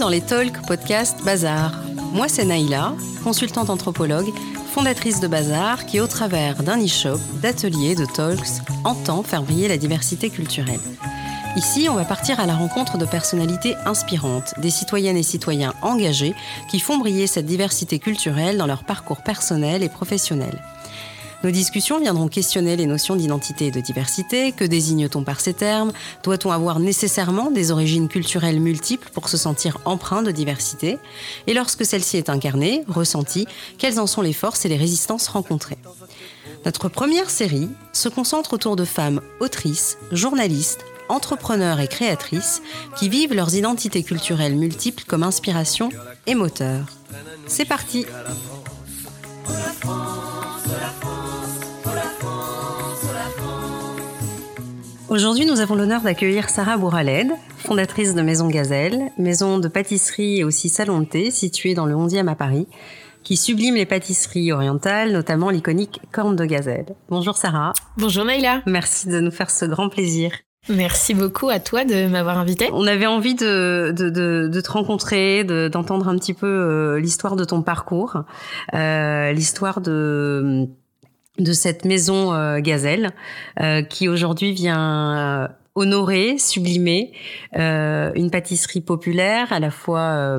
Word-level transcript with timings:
Dans 0.00 0.08
les 0.08 0.22
Talk 0.22 0.66
Podcast 0.66 1.22
Bazar. 1.24 1.78
Moi, 2.14 2.26
c'est 2.26 2.46
Naïla, 2.46 2.94
consultante 3.22 3.68
anthropologue, 3.68 4.32
fondatrice 4.72 5.20
de 5.20 5.28
Bazar, 5.28 5.84
qui, 5.84 6.00
au 6.00 6.06
travers 6.06 6.62
d'un 6.62 6.82
e-shop, 6.82 7.18
d'ateliers, 7.42 7.94
de 7.94 8.06
talks, 8.06 8.62
entend 8.84 9.22
faire 9.22 9.42
briller 9.42 9.68
la 9.68 9.76
diversité 9.76 10.30
culturelle. 10.30 10.80
Ici, 11.54 11.86
on 11.90 11.96
va 11.96 12.06
partir 12.06 12.40
à 12.40 12.46
la 12.46 12.54
rencontre 12.54 12.96
de 12.96 13.04
personnalités 13.04 13.74
inspirantes, 13.84 14.54
des 14.58 14.70
citoyennes 14.70 15.18
et 15.18 15.22
citoyens 15.22 15.74
engagés 15.82 16.34
qui 16.70 16.80
font 16.80 16.96
briller 16.96 17.26
cette 17.26 17.46
diversité 17.46 17.98
culturelle 17.98 18.56
dans 18.56 18.66
leur 18.66 18.84
parcours 18.84 19.22
personnel 19.22 19.82
et 19.82 19.90
professionnel. 19.90 20.62
Nos 21.42 21.50
discussions 21.50 21.98
viendront 21.98 22.28
questionner 22.28 22.76
les 22.76 22.84
notions 22.84 23.16
d'identité 23.16 23.68
et 23.68 23.70
de 23.70 23.80
diversité. 23.80 24.52
Que 24.52 24.64
désigne-t-on 24.64 25.24
par 25.24 25.40
ces 25.40 25.54
termes? 25.54 25.90
Doit-on 26.22 26.50
avoir 26.50 26.80
nécessairement 26.80 27.50
des 27.50 27.70
origines 27.70 28.08
culturelles 28.08 28.60
multiples 28.60 29.08
pour 29.14 29.30
se 29.30 29.38
sentir 29.38 29.78
empreint 29.86 30.22
de 30.22 30.32
diversité? 30.32 30.98
Et 31.46 31.54
lorsque 31.54 31.86
celle-ci 31.86 32.18
est 32.18 32.28
incarnée, 32.28 32.84
ressentie, 32.88 33.46
quelles 33.78 33.98
en 33.98 34.06
sont 34.06 34.20
les 34.20 34.34
forces 34.34 34.66
et 34.66 34.68
les 34.68 34.76
résistances 34.76 35.28
rencontrées? 35.28 35.78
Notre 36.66 36.90
première 36.90 37.30
série 37.30 37.70
se 37.94 38.10
concentre 38.10 38.52
autour 38.52 38.76
de 38.76 38.84
femmes 38.84 39.22
autrices, 39.40 39.96
journalistes, 40.12 40.84
entrepreneurs 41.08 41.80
et 41.80 41.88
créatrices 41.88 42.60
qui 42.96 43.08
vivent 43.08 43.34
leurs 43.34 43.54
identités 43.54 44.02
culturelles 44.02 44.56
multiples 44.56 45.04
comme 45.06 45.22
inspiration 45.22 45.88
et 46.26 46.34
moteur. 46.34 46.84
C'est 47.46 47.64
parti 47.64 48.04
Aujourd'hui, 55.10 55.44
nous 55.44 55.58
avons 55.58 55.74
l'honneur 55.74 56.02
d'accueillir 56.02 56.48
Sarah 56.48 56.76
Bouraled, 56.76 57.32
fondatrice 57.56 58.14
de 58.14 58.22
Maison 58.22 58.46
Gazelle, 58.46 59.10
maison 59.18 59.58
de 59.58 59.66
pâtisserie 59.66 60.38
et 60.38 60.44
aussi 60.44 60.68
salon 60.68 61.00
de 61.00 61.04
thé 61.04 61.32
située 61.32 61.74
dans 61.74 61.84
le 61.84 61.96
11e 61.96 62.28
à 62.28 62.36
Paris, 62.36 62.68
qui 63.24 63.36
sublime 63.36 63.74
les 63.74 63.86
pâtisseries 63.86 64.52
orientales, 64.52 65.10
notamment 65.10 65.50
l'iconique 65.50 66.00
corne 66.12 66.36
de 66.36 66.44
gazelle. 66.44 66.94
Bonjour 67.08 67.36
Sarah. 67.36 67.72
Bonjour 67.96 68.24
Naïla. 68.24 68.62
Merci 68.66 69.08
de 69.08 69.18
nous 69.18 69.32
faire 69.32 69.50
ce 69.50 69.64
grand 69.64 69.88
plaisir. 69.88 70.30
Merci 70.68 71.14
beaucoup 71.14 71.48
à 71.48 71.58
toi 71.58 71.84
de 71.84 72.06
m'avoir 72.06 72.38
invité. 72.38 72.68
On 72.72 72.86
avait 72.86 73.06
envie 73.06 73.34
de, 73.34 73.92
de, 73.96 74.10
de, 74.10 74.46
de 74.46 74.60
te 74.60 74.70
rencontrer, 74.70 75.42
d'entendre 75.42 76.06
un 76.06 76.14
petit 76.14 76.34
peu 76.34 76.46
euh, 76.46 77.00
l'histoire 77.00 77.34
de 77.34 77.42
ton 77.42 77.62
parcours, 77.62 78.22
euh, 78.74 79.32
l'histoire 79.32 79.80
de 79.80 80.68
de 81.38 81.52
cette 81.52 81.84
maison 81.84 82.32
euh, 82.32 82.58
Gazelle 82.60 83.10
euh, 83.60 83.82
qui 83.82 84.08
aujourd'hui 84.08 84.52
vient 84.52 85.44
euh, 85.44 85.48
honorer, 85.74 86.36
sublimer 86.38 87.12
une 87.54 88.30
pâtisserie 88.30 88.80
populaire 88.80 89.52
à 89.52 89.60
la 89.60 89.70
fois 89.70 90.38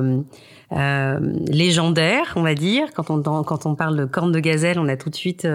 légendaire, 0.70 2.34
on 2.36 2.42
va 2.42 2.54
dire. 2.54 2.88
Quand 2.94 3.10
on, 3.10 3.22
quand 3.42 3.66
on 3.66 3.74
parle 3.74 3.96
de 3.96 4.04
corne 4.04 4.30
de 4.30 4.40
gazelle, 4.40 4.78
on 4.78 4.88
a 4.88 4.96
tout 4.96 5.10
de 5.10 5.14
suite 5.14 5.48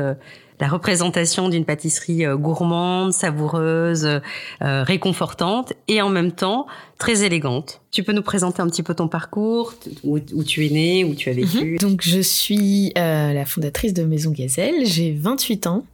la 0.59 0.67
représentation 0.67 1.49
d'une 1.49 1.65
pâtisserie 1.65 2.25
euh, 2.25 2.35
gourmande, 2.35 3.13
savoureuse, 3.13 4.05
euh, 4.05 4.83
réconfortante 4.83 5.73
et 5.87 6.01
en 6.01 6.09
même 6.09 6.31
temps 6.31 6.67
très 6.97 7.23
élégante. 7.23 7.81
Tu 7.91 8.03
peux 8.03 8.13
nous 8.13 8.23
présenter 8.23 8.61
un 8.61 8.67
petit 8.67 8.83
peu 8.83 8.95
ton 8.95 9.07
parcours, 9.07 9.73
où, 10.03 10.19
tu 10.19 10.65
es 10.65 10.69
née, 10.69 11.03
où 11.03 11.13
tu 11.13 11.29
as 11.29 11.33
vécu 11.33 11.73
mhm. 11.73 11.77
Donc 11.77 12.01
je 12.01 12.19
suis 12.19 12.91
euh, 12.97 13.33
la 13.33 13.45
fondatrice 13.45 13.93
de 13.93 14.03
Maison 14.03 14.31
Gazelle, 14.31 14.85
j'ai 14.85 15.13
28 15.13 15.67
ans 15.67 15.85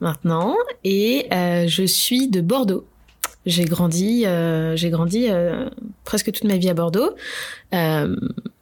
maintenant 0.00 0.54
et 0.84 1.26
je 1.30 1.84
suis 1.84 2.28
de 2.28 2.40
Bordeaux. 2.40 2.86
J'ai 3.44 3.64
grandi, 3.64 4.24
j'ai 4.74 4.90
grandi 4.90 5.28
presque 6.04 6.32
toute 6.32 6.44
ma 6.44 6.56
vie 6.56 6.68
à 6.68 6.74
Bordeaux. 6.74 7.10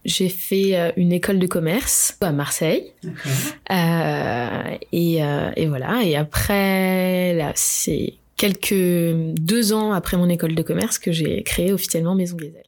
J'ai 0.04 0.28
fait 0.28 0.76
euh, 0.76 0.92
une 0.97 1.12
école 1.12 1.38
de 1.38 1.47
commerce 1.47 2.16
à 2.20 2.32
Marseille. 2.32 2.92
Euh, 3.70 4.76
et, 4.92 5.25
euh, 5.25 5.50
et, 5.56 5.66
voilà. 5.66 6.03
Et 6.04 6.16
après, 6.16 7.34
là, 7.34 7.53
c'est 7.54 8.15
quelques 8.37 8.75
deux 8.75 9.72
ans 9.72 9.92
après 9.92 10.16
mon 10.16 10.28
école 10.28 10.54
de 10.54 10.62
commerce 10.62 10.98
que 10.98 11.12
j'ai 11.12 11.42
créé 11.42 11.72
officiellement 11.72 12.15
Maison 12.15 12.37
Gazelle. 12.37 12.65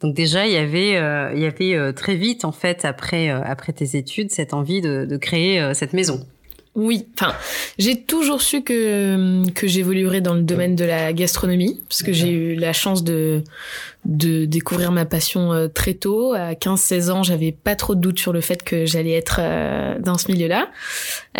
Donc 0.00 0.14
déjà, 0.14 0.46
il 0.46 0.52
y 0.52 0.56
avait, 0.56 0.96
euh, 0.96 1.32
il 1.34 1.42
y 1.42 1.46
avait 1.46 1.74
euh, 1.74 1.92
très 1.92 2.14
vite 2.14 2.44
en 2.44 2.52
fait 2.52 2.84
après 2.84 3.28
après 3.28 3.72
tes 3.72 3.96
études 3.96 4.30
cette 4.30 4.54
envie 4.54 4.80
de, 4.80 5.04
de 5.04 5.16
créer 5.16 5.74
cette 5.74 5.92
maison. 5.92 6.24
Oui, 6.80 7.08
enfin, 7.14 7.34
j'ai 7.76 8.00
toujours 8.00 8.40
su 8.40 8.62
que 8.62 9.50
que 9.50 9.66
j'évoluerais 9.66 10.20
dans 10.20 10.34
le 10.34 10.42
domaine 10.42 10.76
de 10.76 10.84
la 10.84 11.12
gastronomie 11.12 11.80
parce 11.88 12.04
que 12.04 12.12
j'ai 12.12 12.30
eu 12.30 12.54
la 12.54 12.72
chance 12.72 13.02
de 13.02 13.42
de 14.04 14.44
découvrir 14.44 14.92
ma 14.92 15.04
passion 15.04 15.52
euh, 15.52 15.66
très 15.66 15.94
tôt. 15.94 16.34
À 16.34 16.52
15-16 16.52 17.10
ans, 17.10 17.22
j'avais 17.24 17.50
pas 17.50 17.74
trop 17.74 17.96
de 17.96 18.00
doutes 18.00 18.20
sur 18.20 18.32
le 18.32 18.40
fait 18.40 18.62
que 18.62 18.86
j'allais 18.86 19.10
être 19.10 19.40
euh, 19.40 19.98
dans 19.98 20.18
ce 20.18 20.30
milieu-là 20.30 20.68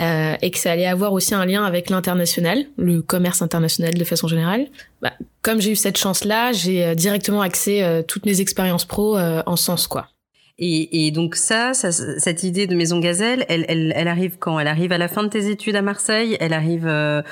euh, 0.00 0.34
et 0.42 0.50
que 0.50 0.58
ça 0.58 0.72
allait 0.72 0.86
avoir 0.86 1.12
aussi 1.12 1.36
un 1.36 1.46
lien 1.46 1.64
avec 1.64 1.88
l'international, 1.88 2.64
le 2.76 3.00
commerce 3.00 3.40
international 3.40 3.94
de 3.94 4.04
façon 4.04 4.26
générale. 4.26 4.66
Bah, 5.02 5.12
comme 5.42 5.60
j'ai 5.60 5.70
eu 5.70 5.76
cette 5.76 5.98
chance-là, 5.98 6.50
j'ai 6.50 6.96
directement 6.96 7.42
axé 7.42 8.02
toutes 8.08 8.26
mes 8.26 8.40
expériences 8.40 8.84
pro 8.84 9.16
en 9.16 9.56
sens 9.56 9.86
quoi. 9.86 10.08
Et, 10.60 11.12
donc 11.12 11.36
ça, 11.36 11.72
cette 11.72 12.42
idée 12.42 12.66
de 12.66 12.74
Maison 12.74 12.98
Gazelle, 12.98 13.44
elle, 13.48 14.08
arrive 14.08 14.38
quand? 14.38 14.58
Elle 14.58 14.66
arrive 14.66 14.90
à 14.90 14.98
la 14.98 15.06
fin 15.06 15.22
de 15.22 15.28
tes 15.28 15.50
études 15.50 15.76
à 15.76 15.82
Marseille? 15.82 16.36
Elle 16.40 16.52
arrive 16.52 16.86
euh, 16.88 17.22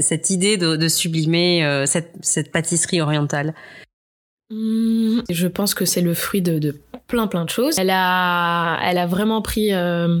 cette 0.00 0.30
idée 0.30 0.56
de, 0.56 0.88
sublimer 0.88 1.64
euh, 1.64 1.86
cette, 1.86 2.50
pâtisserie 2.50 3.00
orientale? 3.00 3.54
Mmh, 4.50 5.20
je 5.30 5.46
pense 5.46 5.74
que 5.74 5.84
c'est 5.84 6.00
le 6.00 6.14
fruit 6.14 6.42
de, 6.42 6.80
plein 7.08 7.26
plein 7.26 7.44
de 7.44 7.50
choses. 7.50 7.76
Elle 7.78 7.90
a, 7.90 8.78
elle 8.82 8.98
a 8.98 9.06
vraiment 9.06 9.42
pris 9.42 9.72
euh, 9.72 10.20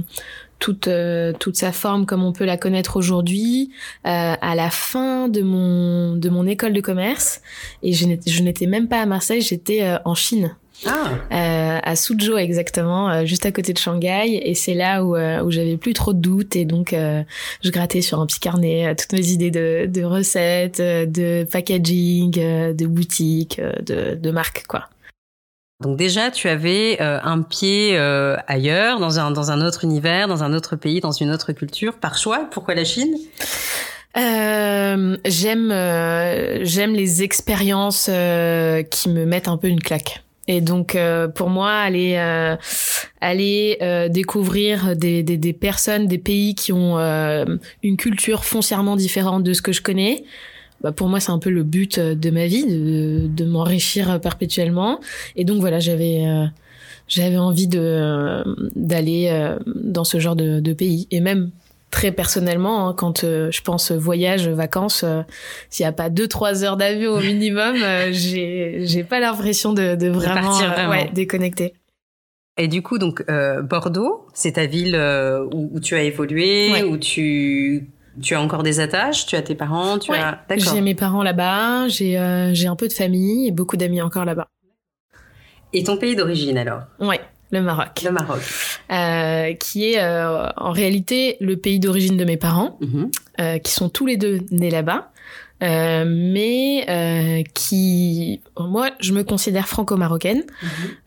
toute 0.58 0.88
euh, 0.88 1.32
toute 1.38 1.56
sa 1.56 1.70
forme 1.70 2.06
comme 2.06 2.24
on 2.24 2.32
peut 2.32 2.44
la 2.44 2.56
connaître 2.56 2.96
aujourd'hui 2.96 3.70
euh, 4.06 4.34
à 4.40 4.54
la 4.56 4.70
fin 4.70 5.28
de 5.28 5.42
mon 5.42 6.16
de 6.16 6.28
mon 6.30 6.46
école 6.46 6.72
de 6.72 6.80
commerce 6.80 7.42
et 7.82 7.92
je 7.92 8.42
n'étais 8.42 8.66
même 8.66 8.88
pas 8.88 9.00
à 9.00 9.06
Marseille, 9.06 9.42
j'étais 9.42 9.82
en 10.04 10.14
Chine 10.14 10.56
ah. 10.86 11.10
Euh, 11.32 11.80
à 11.82 11.96
Suzhou 11.96 12.36
exactement, 12.36 13.10
euh, 13.10 13.24
juste 13.24 13.46
à 13.46 13.52
côté 13.52 13.72
de 13.72 13.78
Shanghai. 13.78 14.40
Et 14.42 14.54
c'est 14.54 14.74
là 14.74 15.04
où, 15.04 15.16
euh, 15.16 15.42
où 15.42 15.50
j'avais 15.50 15.76
plus 15.76 15.92
trop 15.92 16.12
de 16.12 16.20
doutes 16.20 16.56
et 16.56 16.64
donc 16.64 16.94
je 16.94 17.70
grattais 17.70 18.02
sur 18.02 18.20
un 18.20 18.26
petit 18.26 18.40
carnet 18.40 18.94
toutes 18.96 19.12
mes 19.12 19.28
idées 19.28 19.50
de, 19.50 19.86
de 19.86 20.04
recettes, 20.04 20.80
de 20.80 21.44
packaging, 21.50 22.32
de 22.32 22.86
boutique, 22.86 23.60
de, 23.84 24.14
de 24.14 24.30
marque 24.30 24.64
quoi. 24.68 24.88
Donc 25.80 25.96
déjà, 25.96 26.32
tu 26.32 26.48
avais 26.48 26.98
un 27.00 27.42
pied 27.42 27.96
ailleurs, 28.46 28.98
dans 29.00 29.20
un, 29.20 29.30
dans 29.30 29.50
un 29.50 29.60
autre 29.60 29.84
univers, 29.84 30.26
dans 30.28 30.42
un 30.42 30.52
autre 30.52 30.76
pays, 30.76 31.00
dans 31.00 31.12
une 31.12 31.30
autre 31.30 31.52
culture, 31.52 31.98
par 31.98 32.18
choix. 32.18 32.48
Pourquoi 32.50 32.74
la 32.74 32.84
Chine? 32.84 33.16
Euh, 34.16 35.16
j'aime 35.24 35.68
j'aime 36.64 36.94
les 36.94 37.22
expériences 37.22 38.06
qui 38.06 39.08
me 39.08 39.24
mettent 39.24 39.48
un 39.48 39.56
peu 39.56 39.68
une 39.68 39.80
claque. 39.80 40.22
Et 40.48 40.62
donc 40.62 40.94
euh, 40.94 41.28
pour 41.28 41.50
moi, 41.50 41.70
aller 41.70 42.14
euh, 42.16 42.56
aller 43.20 43.76
euh, 43.82 44.08
découvrir 44.08 44.96
des, 44.96 45.22
des, 45.22 45.36
des, 45.36 45.52
personnes, 45.52 46.06
des 46.06 46.18
pays 46.18 46.54
qui 46.54 46.72
ont 46.72 46.98
une 47.82 47.96
culture 47.96 48.44
foncièrement 48.44 48.96
différente 48.96 49.44
de 49.44 49.52
ce 49.52 49.60
que 49.62 49.72
je 49.72 49.82
connais, 49.82 50.24
bah 50.80 50.92
pour 50.92 51.08
moi 51.08 51.20
c'est 51.20 51.32
un 51.32 51.38
peu 51.38 51.50
le 51.50 51.64
but 51.64 52.00
de 52.00 52.30
ma 52.30 52.46
vie, 52.46 52.64
de, 52.64 53.26
de 53.28 53.44
m'enrichir 53.44 54.20
perpétuellement. 54.20 55.00
Et 55.36 55.44
donc 55.44 55.60
voilà, 55.60 55.80
j'avais 55.80 56.24
j'avais 57.08 57.36
envie 57.36 57.68
de 57.68 58.42
d'aller 58.74 59.54
dans 59.66 60.04
ce 60.04 60.18
genre 60.18 60.36
de, 60.36 60.60
de 60.60 60.72
pays 60.72 61.06
et 61.10 61.20
même 61.20 61.50
très 61.90 62.12
personnellement, 62.12 62.88
hein, 62.88 62.94
quand 62.96 63.24
euh, 63.24 63.50
je 63.50 63.62
pense 63.62 63.92
voyage, 63.92 64.48
vacances, 64.48 65.04
euh, 65.04 65.22
s'il 65.70 65.84
n'y 65.84 65.88
a 65.88 65.92
pas 65.92 66.10
deux 66.10 66.28
trois 66.28 66.64
heures 66.64 66.76
d'avion 66.76 67.12
au 67.12 67.20
minimum, 67.20 67.76
euh, 67.82 68.08
j'ai 68.12 68.80
j'ai 68.84 69.04
pas 69.04 69.20
l'impression 69.20 69.72
de, 69.72 69.94
de, 69.94 70.08
vraiment, 70.08 70.52
vraiment. 70.52 70.90
Ouais, 70.90 71.10
déconnecter. 71.12 71.74
Et 72.56 72.66
du 72.66 72.82
coup, 72.82 72.98
donc 72.98 73.24
Bordeaux, 73.62 74.26
c'est 74.34 74.52
ta 74.52 74.66
ville 74.66 74.96
où, 75.52 75.70
où, 75.72 75.78
tu 75.78 75.94
as 75.94 76.02
évolué, 76.02 76.82
où 76.82 76.96
tu 76.96 77.88
tu 78.20 78.34
as 78.34 78.40
encore 78.40 78.64
des 78.64 78.80
attaches, 78.80 79.26
tu 79.26 79.36
as 79.36 79.42
tes 79.42 79.54
parents, 79.54 79.96
tu 80.00 80.12
as 80.12 80.40
J'ai 80.56 80.80
mes 80.80 80.96
parents 80.96 81.22
là-bas, 81.22 81.86
j'ai 81.86 82.50
j'ai 82.52 82.66
un 82.66 82.74
peu 82.74 82.88
de 82.88 82.92
famille 82.92 83.46
et 83.46 83.52
beaucoup 83.52 83.76
d'amis 83.76 84.02
encore 84.02 84.24
là-bas. 84.24 84.48
Et 85.72 85.84
ton 85.84 85.98
pays 85.98 86.16
d'origine 86.16 86.58
alors? 86.58 86.82
Ouais. 86.98 87.20
Le 87.50 87.62
Maroc. 87.62 88.02
Le 88.04 88.10
Maroc. 88.10 88.40
Euh, 88.90 89.54
qui 89.54 89.92
est 89.92 90.02
euh, 90.02 90.48
en 90.56 90.70
réalité 90.70 91.36
le 91.40 91.56
pays 91.56 91.80
d'origine 91.80 92.16
de 92.16 92.24
mes 92.24 92.36
parents, 92.36 92.78
mm-hmm. 92.80 93.10
euh, 93.40 93.58
qui 93.58 93.72
sont 93.72 93.88
tous 93.88 94.06
les 94.06 94.16
deux 94.16 94.40
nés 94.50 94.70
là-bas. 94.70 95.10
Mais 95.60 97.44
qui 97.52 98.40
moi 98.56 98.90
je 99.00 99.12
me 99.12 99.24
considère 99.24 99.66
franco-marocaine 99.66 100.44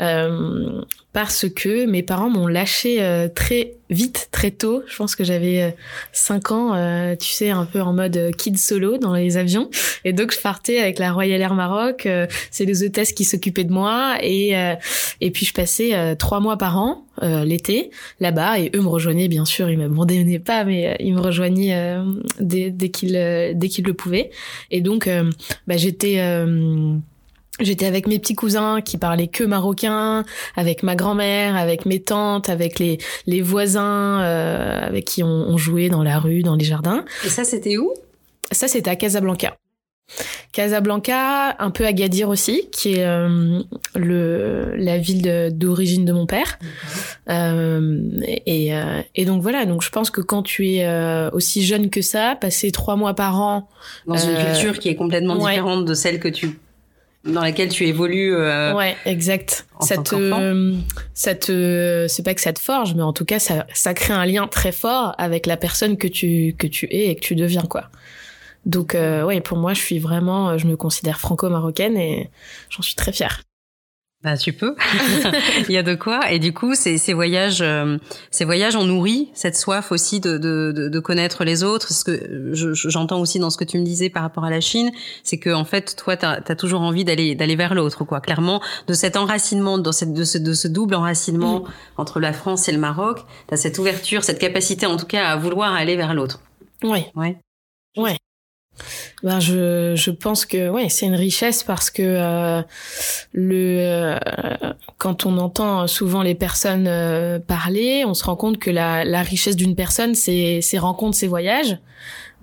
mm-hmm. 0.01 0.83
Parce 1.13 1.47
que 1.49 1.85
mes 1.85 2.03
parents 2.03 2.29
m'ont 2.29 2.47
lâché 2.47 3.01
euh, 3.01 3.27
très 3.27 3.73
vite, 3.89 4.29
très 4.31 4.51
tôt. 4.51 4.83
Je 4.87 4.95
pense 4.95 5.15
que 5.15 5.25
j'avais 5.25 5.75
5 6.13 6.51
ans, 6.51 6.73
euh, 6.73 7.15
tu 7.17 7.29
sais, 7.29 7.49
un 7.49 7.65
peu 7.65 7.81
en 7.81 7.91
mode 7.91 8.31
kid 8.37 8.57
solo 8.57 8.97
dans 8.97 9.13
les 9.13 9.35
avions. 9.35 9.69
Et 10.05 10.13
donc, 10.13 10.31
je 10.31 10.39
partais 10.39 10.79
avec 10.79 10.97
la 10.97 11.11
Royal 11.11 11.41
Air 11.41 11.53
Maroc. 11.53 12.07
c'est 12.51 12.63
les 12.63 12.83
hôtesses 12.83 13.11
qui 13.11 13.25
s'occupaient 13.25 13.65
de 13.65 13.73
moi. 13.73 14.15
Et, 14.21 14.53
et 15.19 15.31
puis, 15.31 15.45
je 15.45 15.53
passais 15.53 16.15
trois 16.15 16.39
mois 16.39 16.57
par 16.57 16.77
an, 16.79 17.05
l'été, 17.21 17.91
là-bas. 18.21 18.59
Et 18.59 18.71
eux 18.73 18.81
me 18.81 18.87
rejoignaient, 18.87 19.27
bien 19.27 19.43
sûr. 19.43 19.69
Ils 19.69 19.77
m'abandonnaient 19.77 20.39
pas, 20.39 20.63
mais 20.63 20.95
ils 21.01 21.13
me 21.13 21.19
rejoignaient 21.19 21.97
dès, 22.39 22.71
dès 22.71 22.89
qu'ils 22.89 23.51
dès 23.55 23.67
qu'ils 23.67 23.83
le 23.83 23.93
pouvaient. 23.93 24.31
Et 24.71 24.79
donc, 24.79 25.09
bah, 25.67 25.75
j'étais 25.75 26.21
J'étais 27.61 27.85
avec 27.85 28.07
mes 28.07 28.19
petits 28.19 28.35
cousins 28.35 28.81
qui 28.81 28.97
parlaient 28.97 29.27
que 29.27 29.43
marocain, 29.43 30.23
avec 30.55 30.83
ma 30.83 30.95
grand-mère, 30.95 31.55
avec 31.55 31.85
mes 31.85 32.01
tantes, 32.01 32.49
avec 32.49 32.79
les, 32.79 32.97
les 33.27 33.41
voisins 33.41 34.21
euh, 34.21 34.79
avec 34.81 35.05
qui 35.05 35.23
on, 35.23 35.27
on, 35.27 35.57
jouait 35.57 35.89
dans 35.89 36.03
la 36.03 36.19
rue, 36.19 36.43
dans 36.43 36.55
les 36.55 36.65
jardins. 36.65 37.05
Et 37.25 37.29
ça, 37.29 37.43
c'était 37.43 37.77
où? 37.77 37.93
Ça, 38.51 38.67
c'était 38.67 38.89
à 38.89 38.95
Casablanca. 38.95 39.55
Casablanca, 40.51 41.55
un 41.59 41.71
peu 41.71 41.85
Agadir 41.85 42.27
aussi, 42.27 42.67
qui 42.71 42.95
est 42.95 43.05
euh, 43.05 43.61
le, 43.95 44.75
la 44.75 44.97
ville 44.97 45.51
d'origine 45.53 46.03
de, 46.03 46.11
mon 46.11 46.25
père. 46.25 46.59
Euh, 47.29 48.01
et, 48.25 48.73
et, 49.15 49.25
donc 49.25 49.41
voilà, 49.41 49.65
donc 49.65 49.83
je 49.83 49.89
pense 49.89 50.09
que 50.09 50.19
quand 50.19 50.43
tu 50.43 50.67
es 50.67 51.29
aussi 51.31 51.63
jeune 51.63 51.89
que 51.89 52.01
ça, 52.01 52.35
passer 52.35 52.71
trois 52.71 52.97
mois 52.97 53.13
par 53.13 53.39
an... 53.39 53.69
Dans 54.05 54.17
une 54.17 54.35
culture 54.35 54.79
qui 54.79 54.89
est 54.89 54.95
complètement 54.95 55.37
différente 55.37 55.85
de 55.85 55.93
celle 55.93 56.19
que 56.19 56.27
tu 56.27 56.59
dans 57.23 57.41
laquelle 57.41 57.69
tu 57.69 57.85
évolues. 57.88 58.35
Euh, 58.35 58.73
ouais, 58.73 58.95
exact. 59.06 59.65
ça 59.79 59.97
te, 59.97 60.73
ça 61.13 61.35
te, 61.35 62.06
c'est 62.07 62.23
pas 62.23 62.33
que 62.33 62.41
ça 62.41 62.53
te 62.53 62.59
forge, 62.59 62.95
mais 62.95 63.03
en 63.03 63.13
tout 63.13 63.25
cas, 63.25 63.39
ça, 63.39 63.65
ça 63.73 63.94
crée 63.94 64.13
un 64.13 64.25
lien 64.25 64.47
très 64.47 64.71
fort 64.71 65.13
avec 65.18 65.45
la 65.45 65.57
personne 65.57 65.97
que 65.97 66.07
tu, 66.07 66.56
que 66.57 66.68
tu 66.68 66.88
es 66.91 67.09
et 67.09 67.15
que 67.15 67.21
tu 67.21 67.35
deviens, 67.35 67.63
quoi. 67.63 67.89
Donc, 68.65 68.94
euh, 68.94 69.23
ouais, 69.23 69.41
pour 69.41 69.57
moi, 69.57 69.73
je 69.73 69.81
suis 69.81 70.00
vraiment, 70.00 70.57
je 70.57 70.68
me 70.68 70.75
considère 70.75 71.19
franco-marocaine 71.19 71.97
et 71.97 72.29
j'en 72.69 72.81
suis 72.81 72.95
très 72.95 73.12
fière. 73.12 73.41
Bah, 74.23 74.38
tu 74.38 74.53
peux. 74.53 74.75
Il 75.68 75.71
y 75.71 75.77
a 75.77 75.83
de 75.83 75.95
quoi. 75.95 76.31
Et 76.31 76.38
du 76.38 76.53
coup, 76.53 76.75
ces, 76.75 77.00
ces 77.00 77.13
voyages, 77.13 77.62
euh, 77.62 77.97
ces 78.29 78.45
voyages 78.45 78.75
ont 78.75 78.83
nourri 78.83 79.31
cette 79.33 79.57
soif 79.57 79.91
aussi 79.91 80.19
de, 80.19 80.38
de, 80.38 80.71
de, 80.71 80.89
de 80.89 81.00
connaître 81.00 81.44
les 81.44 81.63
autres. 81.63 81.91
Ce 81.91 82.03
que 82.03 82.51
j'entends 82.53 83.19
aussi 83.19 83.39
dans 83.39 83.50
ce 83.50 83.57
que 83.57 83.63
tu 83.63 83.79
me 83.79 83.83
disais 83.83 84.12
par 84.12 84.21
rapport 84.21 84.44
à 84.44 84.51
la 84.51 84.62
Chine, 84.62 84.91
c'est 85.23 85.39
que 85.39 85.50
en 85.50 85.65
fait, 85.65 85.95
toi, 85.95 86.18
tu 86.18 86.25
as, 86.25 86.56
toujours 86.56 86.81
envie 86.81 87.03
d'aller 87.03 87.33
d'aller 87.33 87.56
vers 87.56 87.73
l'autre, 87.73 88.03
quoi. 88.06 88.21
Clairement, 88.21 88.62
de 88.88 88.94
cet 88.94 89.18
enracinement, 89.18 89.79
dans 89.79 89.91
cette, 89.91 90.13
de, 90.13 90.24
ce, 90.24 90.38
de 90.38 90.53
ce 90.53 90.67
double 90.67 90.94
enracinement 90.94 91.62
mm. 91.62 91.67
entre 91.97 92.19
la 92.19 92.31
France 92.31 92.69
et 92.69 92.71
le 92.71 92.77
Maroc, 92.77 93.21
tu 93.47 93.53
as 93.56 93.57
cette 93.57 93.79
ouverture, 93.79 94.24
cette 94.24 94.39
capacité, 94.39 94.85
en 94.85 94.97
tout 94.97 95.07
cas, 95.07 95.29
à 95.29 95.35
vouloir 95.35 95.74
aller 95.74 95.95
vers 95.95 96.13
l'autre. 96.13 96.41
Oui. 96.83 97.06
Ouais. 97.15 97.38
Ouais. 97.97 98.17
Ben 99.23 99.39
je, 99.39 99.93
je 99.95 100.11
pense 100.11 100.45
que 100.45 100.69
ouais 100.69 100.89
c'est 100.89 101.05
une 101.05 101.15
richesse 101.15 101.63
parce 101.63 101.89
que 101.89 102.01
euh, 102.01 102.61
le 103.33 103.77
euh, 103.79 104.17
quand 104.97 105.25
on 105.25 105.37
entend 105.37 105.87
souvent 105.87 106.21
les 106.21 106.35
personnes 106.35 106.87
euh, 106.87 107.39
parler, 107.39 108.03
on 108.05 108.13
se 108.13 108.23
rend 108.23 108.35
compte 108.35 108.57
que 108.57 108.71
la, 108.71 109.03
la 109.03 109.21
richesse 109.21 109.55
d'une 109.55 109.75
personne 109.75 110.15
c'est 110.15 110.61
ses 110.61 110.77
rencontres, 110.77 111.17
ses 111.17 111.27
voyages. 111.27 111.77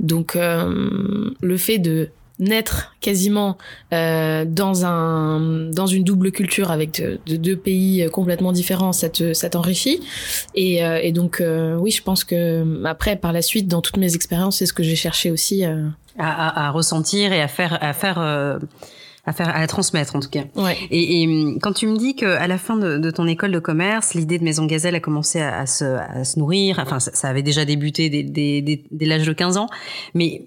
Donc 0.00 0.36
le 0.36 1.56
fait 1.56 1.78
de 1.78 2.10
naître 2.38 2.94
quasiment 3.00 3.58
euh, 3.92 4.44
dans 4.46 4.84
un 4.84 5.70
dans 5.70 5.86
une 5.86 6.04
double 6.04 6.30
culture 6.30 6.70
avec 6.70 7.02
de, 7.02 7.36
deux 7.36 7.56
pays 7.56 8.08
complètement 8.12 8.52
différents, 8.52 8.92
ça 8.92 9.08
te 9.08 9.32
ça 9.32 9.50
t'enrichit 9.50 10.00
et, 10.54 10.84
euh, 10.84 11.00
et 11.02 11.12
donc 11.12 11.40
euh, 11.40 11.76
oui, 11.76 11.90
je 11.90 12.02
pense 12.02 12.24
que 12.24 12.84
après 12.84 13.16
par 13.16 13.32
la 13.32 13.42
suite 13.42 13.68
dans 13.68 13.82
toutes 13.82 13.96
mes 13.96 14.14
expériences, 14.14 14.58
c'est 14.58 14.66
ce 14.66 14.72
que 14.72 14.82
j'ai 14.82 14.96
cherché 14.96 15.30
aussi 15.30 15.64
à, 16.18 16.48
à, 16.48 16.66
à, 16.66 16.70
ressentir 16.70 17.32
et 17.32 17.40
à 17.40 17.48
faire 17.48 17.78
à 17.82 17.92
faire 17.92 18.18
à 19.28 19.32
faire 19.32 19.54
à 19.54 19.66
transmettre 19.66 20.16
en 20.16 20.20
tout 20.20 20.30
cas. 20.30 20.44
Ouais. 20.56 20.76
Et, 20.90 21.22
et, 21.22 21.58
quand 21.60 21.72
tu 21.72 21.86
me 21.86 21.96
dis 21.96 22.16
que 22.16 22.26
à 22.26 22.46
la 22.46 22.58
fin 22.58 22.76
de, 22.76 22.96
de 22.96 23.10
ton 23.10 23.26
école 23.26 23.52
de 23.52 23.58
commerce, 23.58 24.14
l'idée 24.14 24.38
de 24.38 24.44
Maison 24.44 24.64
Gazelle 24.64 24.94
a 24.94 25.00
commencé 25.00 25.40
à, 25.40 25.58
à, 25.58 25.66
se, 25.66 25.84
à 25.84 26.24
se, 26.24 26.38
nourrir, 26.38 26.78
enfin 26.78 26.98
ça, 26.98 27.12
ça, 27.12 27.28
avait 27.28 27.42
déjà 27.42 27.64
débuté 27.64 28.08
dès, 28.08 28.22
dès, 28.22 28.62
dès, 28.62 28.84
dès 28.90 29.06
l'âge 29.06 29.26
de 29.26 29.32
15 29.32 29.58
ans, 29.58 29.68
mais 30.14 30.46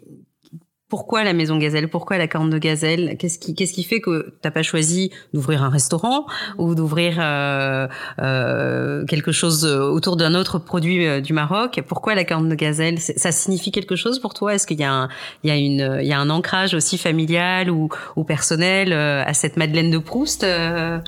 pourquoi 0.92 1.24
la 1.24 1.32
maison 1.32 1.58
Gazelle? 1.58 1.88
Pourquoi 1.88 2.18
la 2.18 2.28
corne 2.28 2.50
de 2.50 2.58
Gazelle? 2.58 3.16
Qu'est-ce 3.18 3.40
qui, 3.40 3.56
qu'est-ce 3.56 3.72
qui 3.72 3.86
fait 3.86 4.02
que 4.02 4.34
t'as 4.42 4.52
pas 4.52 4.62
choisi 4.62 5.10
d'ouvrir 5.34 5.64
un 5.64 5.70
restaurant 5.70 6.26
ou 6.58 6.76
d'ouvrir 6.76 7.16
euh, 7.18 7.88
euh, 8.20 9.06
quelque 9.06 9.32
chose 9.32 9.66
autour 9.66 10.18
d'un 10.18 10.36
autre 10.36 10.60
produit 10.60 11.08
euh, 11.08 11.22
du 11.22 11.32
Maroc? 11.32 11.82
Pourquoi 11.88 12.14
la 12.14 12.26
corne 12.26 12.50
de 12.50 12.56
Gazelle? 12.56 13.00
Ça 13.00 13.32
signifie 13.32 13.72
quelque 13.72 13.96
chose 13.96 14.20
pour 14.20 14.34
toi? 14.34 14.54
Est-ce 14.54 14.68
qu'il 14.68 14.82
y 14.82 14.84
a 14.84 14.92
un, 14.92 15.08
il 15.46 15.50
y 15.50 15.54
a 15.54 15.56
une, 15.56 16.00
il 16.02 16.08
y 16.08 16.12
a 16.12 16.20
un 16.20 16.30
ancrage 16.30 16.74
aussi 16.74 16.98
familial 16.98 17.72
ou, 17.72 17.88
ou 18.18 18.26
personnel 18.26 18.92
euh, 18.92 19.24
à 19.26 19.34
cette 19.34 19.56
Madeleine 19.56 19.92
de 19.92 19.98
Proust 19.98 20.44
euh... 20.44 21.00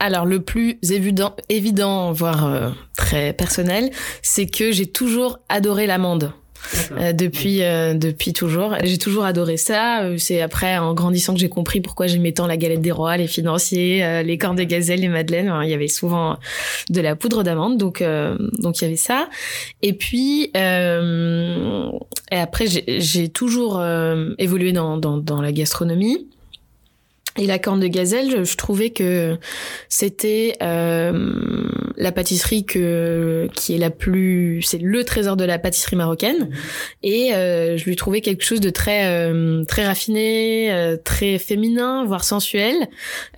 Alors 0.00 0.26
le 0.26 0.40
plus 0.40 0.78
évident, 0.90 1.36
évident 1.48 2.10
voire 2.12 2.72
très 2.96 3.32
personnel, 3.32 3.90
c'est 4.22 4.46
que 4.46 4.72
j'ai 4.72 4.86
toujours 4.86 5.38
adoré 5.48 5.86
l'amande. 5.86 6.32
Euh, 6.92 7.12
depuis 7.12 7.62
euh, 7.62 7.94
depuis 7.94 8.32
toujours. 8.32 8.74
J'ai 8.82 8.98
toujours 8.98 9.24
adoré 9.24 9.56
ça. 9.56 10.02
Euh, 10.02 10.16
c'est 10.18 10.40
après 10.40 10.78
en 10.78 10.94
grandissant 10.94 11.34
que 11.34 11.40
j'ai 11.40 11.48
compris 11.48 11.80
pourquoi 11.80 12.06
j'aimais 12.06 12.32
tant 12.32 12.46
la 12.46 12.56
galette 12.56 12.80
des 12.80 12.92
rois, 12.92 13.16
les 13.16 13.26
financiers, 13.26 14.22
les 14.22 14.38
cornes 14.38 14.56
de 14.56 14.64
gazelle, 14.64 15.00
les 15.00 15.08
madeleines. 15.08 15.52
il 15.62 15.70
y 15.70 15.74
avait 15.74 15.88
souvent 15.88 16.38
de 16.90 17.00
la 17.00 17.16
poudre 17.16 17.42
d'amande, 17.42 17.78
donc 17.78 18.02
donc 18.58 18.80
il 18.80 18.84
y 18.84 18.86
avait 18.86 18.96
ça. 18.96 19.28
Et 19.82 19.92
puis 19.92 20.50
et 20.54 22.36
après 22.36 22.66
j'ai 22.66 23.28
toujours 23.28 23.82
évolué 24.38 24.72
dans, 24.72 24.96
dans 24.96 25.16
dans 25.16 25.40
la 25.40 25.52
gastronomie. 25.52 26.26
Et 27.38 27.46
la 27.46 27.58
corne 27.58 27.80
de 27.80 27.86
gazelle, 27.86 28.44
je, 28.44 28.56
trouvais 28.56 28.90
que 28.90 29.38
c'était 29.88 30.54
euh, 30.60 31.68
la 31.96 32.10
pâtisserie 32.10 32.64
que 32.64 33.48
qui 33.54 33.74
est 33.74 33.78
la 33.78 33.90
plus, 33.90 34.60
c'est 34.62 34.78
le 34.78 35.04
trésor 35.04 35.36
de 35.36 35.44
la 35.44 35.58
pâtisserie 35.58 35.96
marocaine. 35.96 36.50
Et 37.04 37.34
euh, 37.34 37.76
je 37.76 37.84
lui 37.84 37.94
trouvais 37.94 38.20
quelque 38.20 38.44
chose 38.44 38.60
de 38.60 38.70
très 38.70 39.06
euh, 39.06 39.64
très 39.64 39.86
raffiné, 39.86 40.72
euh, 40.72 40.96
très 40.96 41.38
féminin, 41.38 42.04
voire 42.04 42.24
sensuel. 42.24 42.74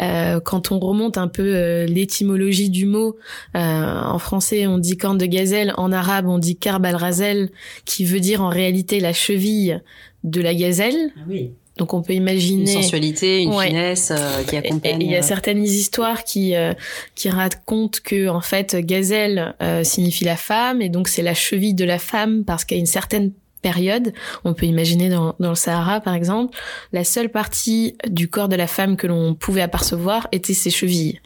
Euh, 0.01 0.41
quand 0.41 0.73
on 0.73 0.79
remonte 0.79 1.19
un 1.19 1.29
peu 1.29 1.55
euh, 1.55 1.87
l'étymologie 1.87 2.71
du 2.71 2.87
mot, 2.87 3.17
en 3.55 4.19
français 4.19 4.67
on 4.67 4.79
dit 4.79 4.97
corne 4.97 5.19
de 5.19 5.27
gazelle, 5.27 5.75
en 5.77 5.93
arabe 5.93 6.27
on 6.27 6.39
dit 6.39 6.57
karb 6.57 6.85
al 6.87 6.97
razel, 6.97 7.51
qui 7.85 8.05
veut 8.05 8.21
dire 8.21 8.41
en 8.43 8.49
réalité 8.49 9.01
la 9.01 9.13
cheville 9.13 9.83
de 10.25 10.41
la 10.41 10.55
gazelle. 10.55 11.13
Ah 11.17 11.21
oui. 11.29 11.51
Donc 11.81 11.95
on 11.95 12.03
peut 12.03 12.13
imaginer 12.13 12.75
une 12.75 12.83
sensualité, 12.83 13.41
une 13.41 13.59
finesse 13.59 14.13
euh, 14.15 14.43
qui 14.43 14.55
accompagne. 14.55 15.01
Il 15.01 15.11
y 15.11 15.17
a 15.17 15.21
euh, 15.21 15.23
certaines 15.23 15.65
histoires 15.65 16.25
qui 16.25 16.55
euh, 16.55 16.75
qui 17.15 17.31
racontent 17.31 18.01
que 18.05 18.29
en 18.29 18.43
fait 18.43 18.77
gazelle 18.77 19.55
signifie 19.83 20.27
la 20.27 20.37
femme 20.37 20.83
et 20.83 20.91
donc 20.91 21.09
c'est 21.09 21.23
la 21.23 21.33
cheville 21.33 21.73
de 21.73 21.87
la 21.87 21.99
femme 21.99 22.45
parce 22.45 22.67
qu'à 22.67 22.77
une 22.77 22.85
certaine 22.85 23.33
période, 23.61 24.13
on 24.45 24.55
peut 24.55 24.67
imaginer 24.67 25.09
dans, 25.09 25.35
dans 25.39 25.51
le 25.51 25.55
Sahara 25.55 26.01
par 26.01 26.15
exemple, 26.15 26.57
la 26.93 27.05
seule 27.05 27.29
partie 27.29 27.97
du 28.09 28.29
corps 28.29 28.49
de 28.49 28.57
la 28.57 28.67
femme 28.67 28.97
que 28.97 29.07
l'on 29.07 29.35
pouvait 29.35 29.63
apercevoir 29.63 30.29
était 30.33 30.55
ses 30.55 30.71
chevilles. 30.71 31.21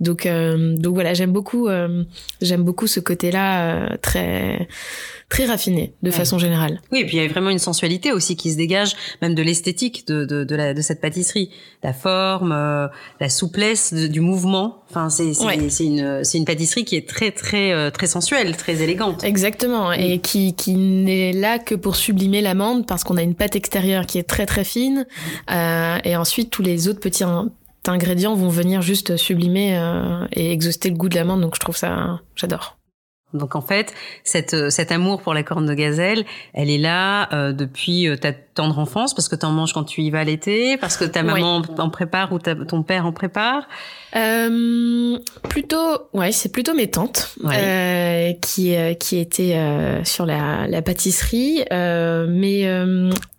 Donc 0.00 0.26
donc 0.26 0.94
voilà, 0.94 1.14
j'aime 1.14 1.32
beaucoup 1.32 1.68
j'aime 2.40 2.62
beaucoup 2.62 2.86
ce 2.86 3.00
côté-là 3.00 3.96
très 3.98 4.68
très 5.28 5.44
raffiné 5.44 5.92
de 6.02 6.10
façon 6.10 6.38
générale. 6.38 6.80
Oui, 6.90 7.00
et 7.00 7.06
puis 7.06 7.16
il 7.18 7.22
y 7.22 7.24
a 7.24 7.28
vraiment 7.28 7.50
une 7.50 7.58
sensualité 7.58 8.12
aussi 8.12 8.36
qui 8.36 8.50
se 8.50 8.56
dégage, 8.56 8.94
même 9.20 9.34
de 9.34 9.42
l'esthétique 9.42 10.06
de, 10.06 10.24
de, 10.24 10.44
de, 10.44 10.56
la, 10.56 10.74
de 10.74 10.80
cette 10.80 11.00
pâtisserie. 11.00 11.50
La 11.82 11.92
forme, 11.92 12.52
euh, 12.52 12.88
la 13.20 13.28
souplesse 13.28 13.92
du 13.92 14.20
mouvement. 14.20 14.82
Enfin, 14.90 15.10
c'est 15.10 15.34
c'est 15.34 15.84
une, 15.84 16.22
une 16.34 16.44
pâtisserie 16.44 16.84
qui 16.84 16.96
est 16.96 17.06
très, 17.06 17.30
très, 17.30 17.72
euh, 17.72 17.90
très 17.90 18.06
sensuelle, 18.06 18.56
très 18.56 18.82
élégante. 18.82 19.22
Exactement. 19.22 19.92
Et 19.92 20.18
qui, 20.18 20.54
qui 20.54 20.74
n'est 20.74 21.32
là 21.32 21.58
que 21.58 21.74
pour 21.74 21.94
sublimer 21.94 22.40
l'amande 22.40 22.86
parce 22.86 23.04
qu'on 23.04 23.18
a 23.18 23.22
une 23.22 23.34
pâte 23.34 23.54
extérieure 23.54 24.06
qui 24.06 24.18
est 24.18 24.22
très, 24.22 24.46
très 24.46 24.64
fine. 24.64 25.06
Euh, 25.50 25.98
et 26.04 26.16
ensuite, 26.16 26.50
tous 26.50 26.62
les 26.62 26.88
autres 26.88 27.00
petits 27.00 27.24
ingrédients 27.86 28.34
vont 28.34 28.48
venir 28.48 28.80
juste 28.80 29.16
sublimer 29.18 29.76
euh, 29.76 30.26
et 30.32 30.52
exhauster 30.52 30.88
le 30.88 30.96
goût 30.96 31.10
de 31.10 31.16
l'amande. 31.16 31.42
Donc, 31.42 31.54
je 31.54 31.60
trouve 31.60 31.76
ça, 31.76 32.20
j'adore. 32.34 32.78
Donc 33.34 33.56
en 33.56 33.60
fait, 33.60 33.92
cette, 34.24 34.54
euh, 34.54 34.70
cet 34.70 34.90
amour 34.90 35.20
pour 35.20 35.34
la 35.34 35.42
corne 35.42 35.66
de 35.66 35.74
gazelle, 35.74 36.24
elle 36.54 36.70
est 36.70 36.78
là 36.78 37.28
euh, 37.34 37.52
depuis 37.52 38.08
euh, 38.08 38.16
ta 38.16 38.32
tendre 38.58 38.78
enfance 38.80 39.14
parce 39.14 39.28
que 39.28 39.36
tu 39.36 39.46
en 39.46 39.52
manges 39.52 39.72
quand 39.72 39.84
tu 39.84 40.02
y 40.02 40.10
vas 40.10 40.24
l'été, 40.24 40.76
parce 40.78 40.96
que 40.96 41.04
ta 41.04 41.22
maman 41.22 41.62
en 41.78 41.90
prépare 41.90 42.32
ou 42.32 42.38
ton 42.40 42.82
père 42.82 43.06
en 43.06 43.12
prépare 43.12 43.68
euh, 44.16 45.18
plutôt, 45.48 45.98
ouais, 46.14 46.32
c'est 46.32 46.50
plutôt 46.50 46.72
mes 46.72 46.90
tantes 46.90 47.34
euh, 47.44 48.32
qui 48.40 48.74
euh, 48.74 48.94
qui 48.94 49.18
étaient 49.18 49.58
sur 50.04 50.24
la, 50.24 50.66
la 50.66 50.82
pâtisserie. 50.82 51.62
Mais 51.70 52.66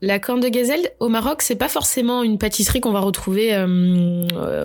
la 0.02 0.20
corne 0.20 0.40
de 0.40 0.50
gazelle 0.50 0.90
au 1.00 1.10
Maroc, 1.10 1.42
c'est 1.42 1.56
pas 1.56 1.68
forcément 1.68 2.24
une 2.24 2.38
pâtisserie 2.38 2.82
qu'on 2.82 2.92
va 2.92 3.00
retrouver 3.00 3.56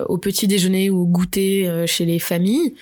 au 0.07 0.17
petit 0.17 0.47
déjeuner 0.47 0.89
ou 0.89 1.01
au 1.01 1.05
goûter 1.05 1.85
chez 1.87 2.05
les 2.05 2.19
familles. 2.19 2.75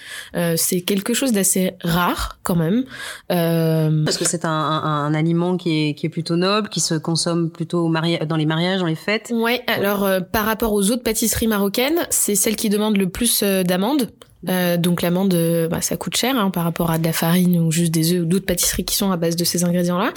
c'est 0.56 0.82
quelque 0.82 1.13
chose 1.13 1.32
d'assez 1.32 1.74
rare 1.82 2.39
quand 2.44 2.56
même. 2.56 2.84
Parce 3.27 4.18
que 4.18 4.25
c'est 4.25 4.46
un, 4.46 4.50
un, 4.50 5.06
un, 5.06 5.13
aliment 5.13 5.58
qui 5.58 5.89
est 5.89 5.94
qui 5.94 6.06
est 6.06 6.10
plutôt 6.10 6.36
noble, 6.36 6.70
qui 6.70 6.80
se 6.80 6.96
consomme 6.96 7.50
plutôt 7.63 7.89
dans 8.27 8.36
les 8.36 8.46
mariages, 8.46 8.79
dans 8.79 8.86
les 8.86 8.96
fêtes. 8.96 9.32
Ouais. 9.34 9.62
Alors 9.67 10.08
par 10.32 10.46
rapport 10.46 10.74
aux 10.74 10.91
autres 10.91 11.03
pâtisseries 11.03 11.48
marocaines, 11.48 12.05
c'est 12.10 12.36
celle 12.36 12.55
qui 12.55 12.70
demande 12.70 12.98
le 12.98 13.08
plus 13.08 13.41
euh, 13.43 13.63
d'amandes. 13.63 14.10
Euh, 14.50 14.78
donc 14.78 15.02
l'amande, 15.02 15.34
euh, 15.34 15.68
bah, 15.68 15.82
ça 15.82 15.98
coûte 15.98 16.18
cher 16.18 16.38
hein, 16.38 16.50
par 16.50 16.64
rapport 16.64 16.92
à 16.92 16.98
de 16.98 17.04
la 17.04 17.14
farine 17.14 17.60
ou 17.60 17.72
juste 17.72 17.92
des 17.92 18.14
œufs 18.14 18.24
ou 18.24 18.26
d'autres 18.26 18.46
pâtisseries 18.46 18.86
qui 18.86 18.96
sont 18.96 19.12
à 19.12 19.18
base 19.18 19.36
de 19.36 19.44
ces 19.44 19.64
ingrédients-là. 19.64 20.12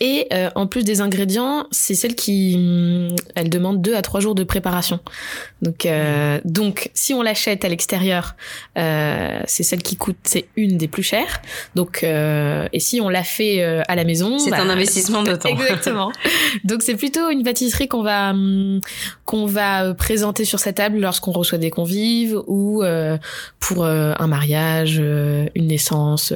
Et 0.00 0.28
euh, 0.32 0.48
en 0.54 0.66
plus 0.66 0.82
des 0.82 1.02
ingrédients, 1.02 1.66
c'est 1.70 1.94
celle 1.94 2.14
qui, 2.14 2.54
hum, 2.56 3.14
elle 3.34 3.50
demande 3.50 3.82
deux 3.82 3.94
à 3.94 4.00
trois 4.00 4.20
jours 4.20 4.34
de 4.34 4.44
préparation. 4.44 4.98
Donc, 5.60 5.84
euh, 5.84 6.40
donc 6.46 6.90
si 6.94 7.12
on 7.12 7.20
l'achète 7.20 7.66
à 7.66 7.68
l'extérieur, 7.68 8.34
euh, 8.78 9.40
c'est 9.46 9.62
celle 9.62 9.82
qui 9.82 9.96
coûte, 9.96 10.16
c'est 10.24 10.46
une 10.56 10.78
des 10.78 10.88
plus 10.88 11.02
chères. 11.02 11.42
Donc, 11.74 12.02
euh, 12.02 12.66
et 12.72 12.80
si 12.80 13.02
on 13.02 13.10
l'a 13.10 13.24
fait 13.24 13.62
à 13.62 13.94
la 13.94 14.04
maison, 14.04 14.38
c'est 14.38 14.54
un 14.54 14.64
bah, 14.64 14.72
investissement 14.72 15.22
de 15.22 15.36
temps. 15.36 15.50
Exactement. 15.50 16.12
donc 16.64 16.82
c'est 16.82 16.96
plutôt 16.96 17.28
une 17.28 17.42
pâtisserie 17.42 17.86
qu'on 17.86 18.02
va 18.02 18.30
hum, 18.30 18.80
qu'on 19.26 19.44
va 19.44 19.92
présenter 19.92 20.46
sur 20.46 20.60
sa 20.60 20.72
table 20.72 20.98
lorsqu'on 20.98 21.32
reçoit 21.32 21.58
des 21.58 21.70
convives 21.70 22.40
ou 22.46 22.82
pour 23.60 23.86
un 23.86 24.26
mariage, 24.26 24.98
une 24.98 25.66
naissance 25.66 26.32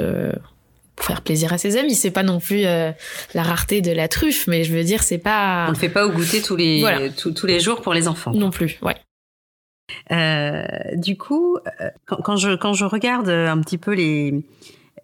pour 0.97 1.07
faire 1.07 1.23
plaisir 1.23 1.53
à 1.53 1.59
ses 1.59 1.77
amis. 1.77 1.95
C'est 1.95 2.11
pas 2.11 2.23
non 2.23 2.39
plus 2.39 2.65
euh, 2.65 2.93
la 3.35 3.43
rareté 3.43 3.81
de 3.81 3.93
la 3.93 4.09
truffe, 4.09 4.47
mais 4.47 4.65
je 4.65 4.75
veux 4.75 4.85
dire, 4.85 5.03
c'est 5.03 5.19
pas. 5.19 5.67
On 5.69 5.73
le 5.73 5.77
fait 5.77 5.89
pas 5.89 6.07
au 6.07 6.11
goûter 6.11 6.43
tous 6.43 6.57
les 6.57 7.11
tous, 7.17 7.47
les 7.47 7.61
jours 7.61 7.81
pour 7.81 7.95
les 7.95 8.09
enfants. 8.09 8.33
Non 8.33 8.51
plus, 8.51 8.79
ouais. 8.83 8.97
Euh, 10.13 10.65
du 10.95 11.17
coup, 11.17 11.59
euh, 11.81 11.91
quand, 12.07 12.37
je 12.37 12.57
quand 12.57 12.73
je 12.73 12.85
regarde 12.85 13.29
un 13.29 13.61
petit 13.61 13.79
peu 13.79 13.93
les 13.93 14.45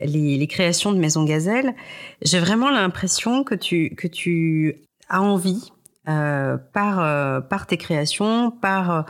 les, 0.01 0.39
les 0.39 0.47
créations 0.47 0.93
de 0.93 0.99
Maison 0.99 1.25
Gazelle, 1.25 1.75
j'ai 2.23 2.39
vraiment 2.39 2.71
l'impression 2.71 3.45
que 3.45 3.55
tu 3.55 3.95
que 3.95 4.07
tu 4.07 4.77
as 5.09 5.23
envie 5.23 5.73
par 6.07 7.47
par 7.49 7.67
tes 7.67 7.77
créations, 7.77 8.51
par 8.51 9.07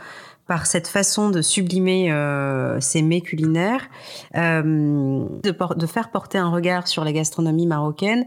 par 0.51 0.65
cette 0.65 0.89
façon 0.89 1.29
de 1.29 1.41
sublimer 1.41 2.11
euh, 2.11 2.77
ces 2.81 3.01
mets 3.01 3.21
culinaires, 3.21 3.87
euh, 4.35 5.23
de, 5.43 5.85
faire 5.85 6.11
porter 6.11 6.39
un 6.39 6.49
regard 6.49 6.89
sur 6.89 7.05
la 7.05 7.13
gastronomie 7.13 7.67
marocaine 7.67 8.25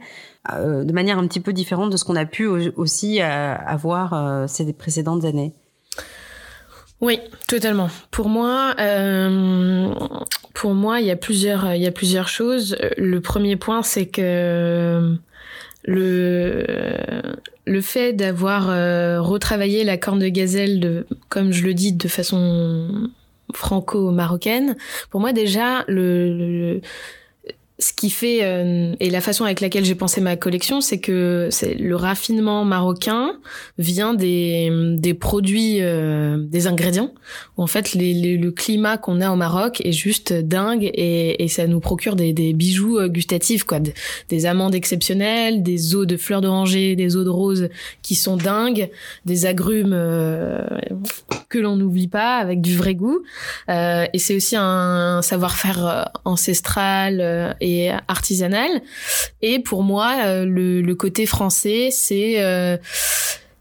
euh, 0.51 0.85
de 0.85 0.93
manière 0.95 1.19
un 1.19 1.27
petit 1.27 1.41
peu 1.41 1.53
différente 1.53 1.91
de 1.91 1.99
ce 1.99 2.05
qu'on 2.07 2.17
a 2.17 2.25
pu 2.25 2.47
aussi 2.47 3.21
avoir 3.21 4.49
ces 4.49 4.73
précédentes 4.73 5.27
années. 5.27 5.53
Oui, 7.03 7.21
totalement. 7.47 7.91
Pour 8.11 8.31
moi, 8.31 8.75
pour 10.55 10.73
moi, 10.73 11.01
il 11.01 11.07
y 11.07 11.11
a 11.11 11.17
plusieurs, 11.17 11.75
il 11.75 11.83
y 11.83 11.87
a 11.87 11.93
plusieurs 11.93 12.29
choses. 12.29 12.75
Le 12.97 13.21
premier 13.21 13.57
point, 13.57 13.83
c'est 13.83 14.07
que 14.07 15.15
le 15.85 16.65
le 17.67 17.81
fait 17.81 18.13
d'avoir 18.13 18.69
euh, 18.69 19.21
retravaillé 19.21 19.85
la 19.85 19.97
corne 19.97 20.19
de 20.19 20.29
gazelle 20.29 20.81
de 20.81 21.07
comme 21.29 21.53
je 21.53 21.65
le 21.65 21.75
dis 21.75 21.93
de 21.93 22.09
façon 22.09 23.11
franco-marocaine 23.53 24.77
pour 25.11 25.21
moi 25.21 25.33
déjà 25.33 25.85
le 25.89 26.81
ce 27.81 27.93
qui 27.93 28.09
fait 28.09 28.39
euh, 28.43 28.95
et 29.01 29.11
la 29.11 29.21
façon 29.21 29.45
avec 29.45 29.61
laquelle 29.61 29.85
j'ai 29.85 29.97
pensé 29.97 30.21
ma 30.21 30.37
collection, 30.37 30.81
c'est 30.81 30.99
que 30.99 31.49
c'est 31.51 31.75
le 31.75 31.97
raffinement 31.97 32.65
marocain 32.65 33.33
vient 33.79 34.15
des, 34.15 34.71
des 34.97 35.13
produits, 35.13 35.79
euh, 35.81 36.37
des 36.39 36.69
ingrédients. 36.69 37.13
en 37.57 37.67
fait, 37.67 37.95
les, 37.95 38.37
le 38.37 38.51
climat 38.53 38.97
qu'on 38.97 39.21
a 39.21 39.29
au 39.31 39.35
Maroc 39.35 39.81
est 39.85 39.93
juste 39.93 40.33
dingue 40.33 40.85
et, 40.95 41.43
et 41.43 41.49
ça 41.49 41.67
nous 41.67 41.81
procure 41.81 42.15
des, 42.15 42.33
des 42.33 42.53
bijoux 42.53 42.99
euh, 42.99 43.09
gustatifs, 43.09 43.65
quoi, 43.65 43.81
des, 44.29 44.47
amandes 44.47 44.77
exceptionnelles, 44.77 45.65
des 45.65 45.97
eaux 45.97 46.05
de 46.05 46.17
fleurs 46.17 46.43
d'oranger, 46.43 46.95
des 46.95 47.17
eaux 47.17 47.25
de 47.25 47.31
rose 47.31 47.71
qui 48.03 48.15
sont 48.15 48.37
dingues, 48.37 48.89
des 49.25 49.47
agrumes 49.47 49.97
que 51.49 51.59
l'on 51.59 51.77
n'oublie 51.77 52.09
pas 52.09 52.37
avec 52.37 52.61
du 52.61 52.77
vrai 52.77 52.95
goût. 52.95 53.23
et 53.69 54.19
c'est 54.19 54.37
aussi 54.37 54.55
un 54.57 55.23
savoir-faire 55.23 56.11
ancestral 56.25 57.57
et 57.65 57.91
artisanale. 58.09 58.83
Et 59.43 59.59
pour 59.59 59.83
moi, 59.83 60.17
euh, 60.27 60.45
le, 60.45 60.95
côté 60.95 61.27
français, 61.27 61.89
c'est 61.91 62.43
euh, 62.43 62.77